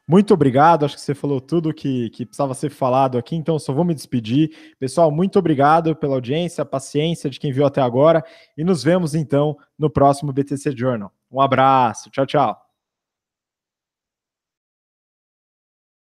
[0.06, 3.72] Muito obrigado, acho que você falou tudo que, que precisava ser falado aqui, então só
[3.72, 4.51] vou me despedir.
[4.78, 8.24] Pessoal, muito obrigado pela audiência, paciência de quem viu até agora
[8.58, 11.12] e nos vemos então no próximo BTC Journal.
[11.32, 12.62] Um abraço, tchau, tchau.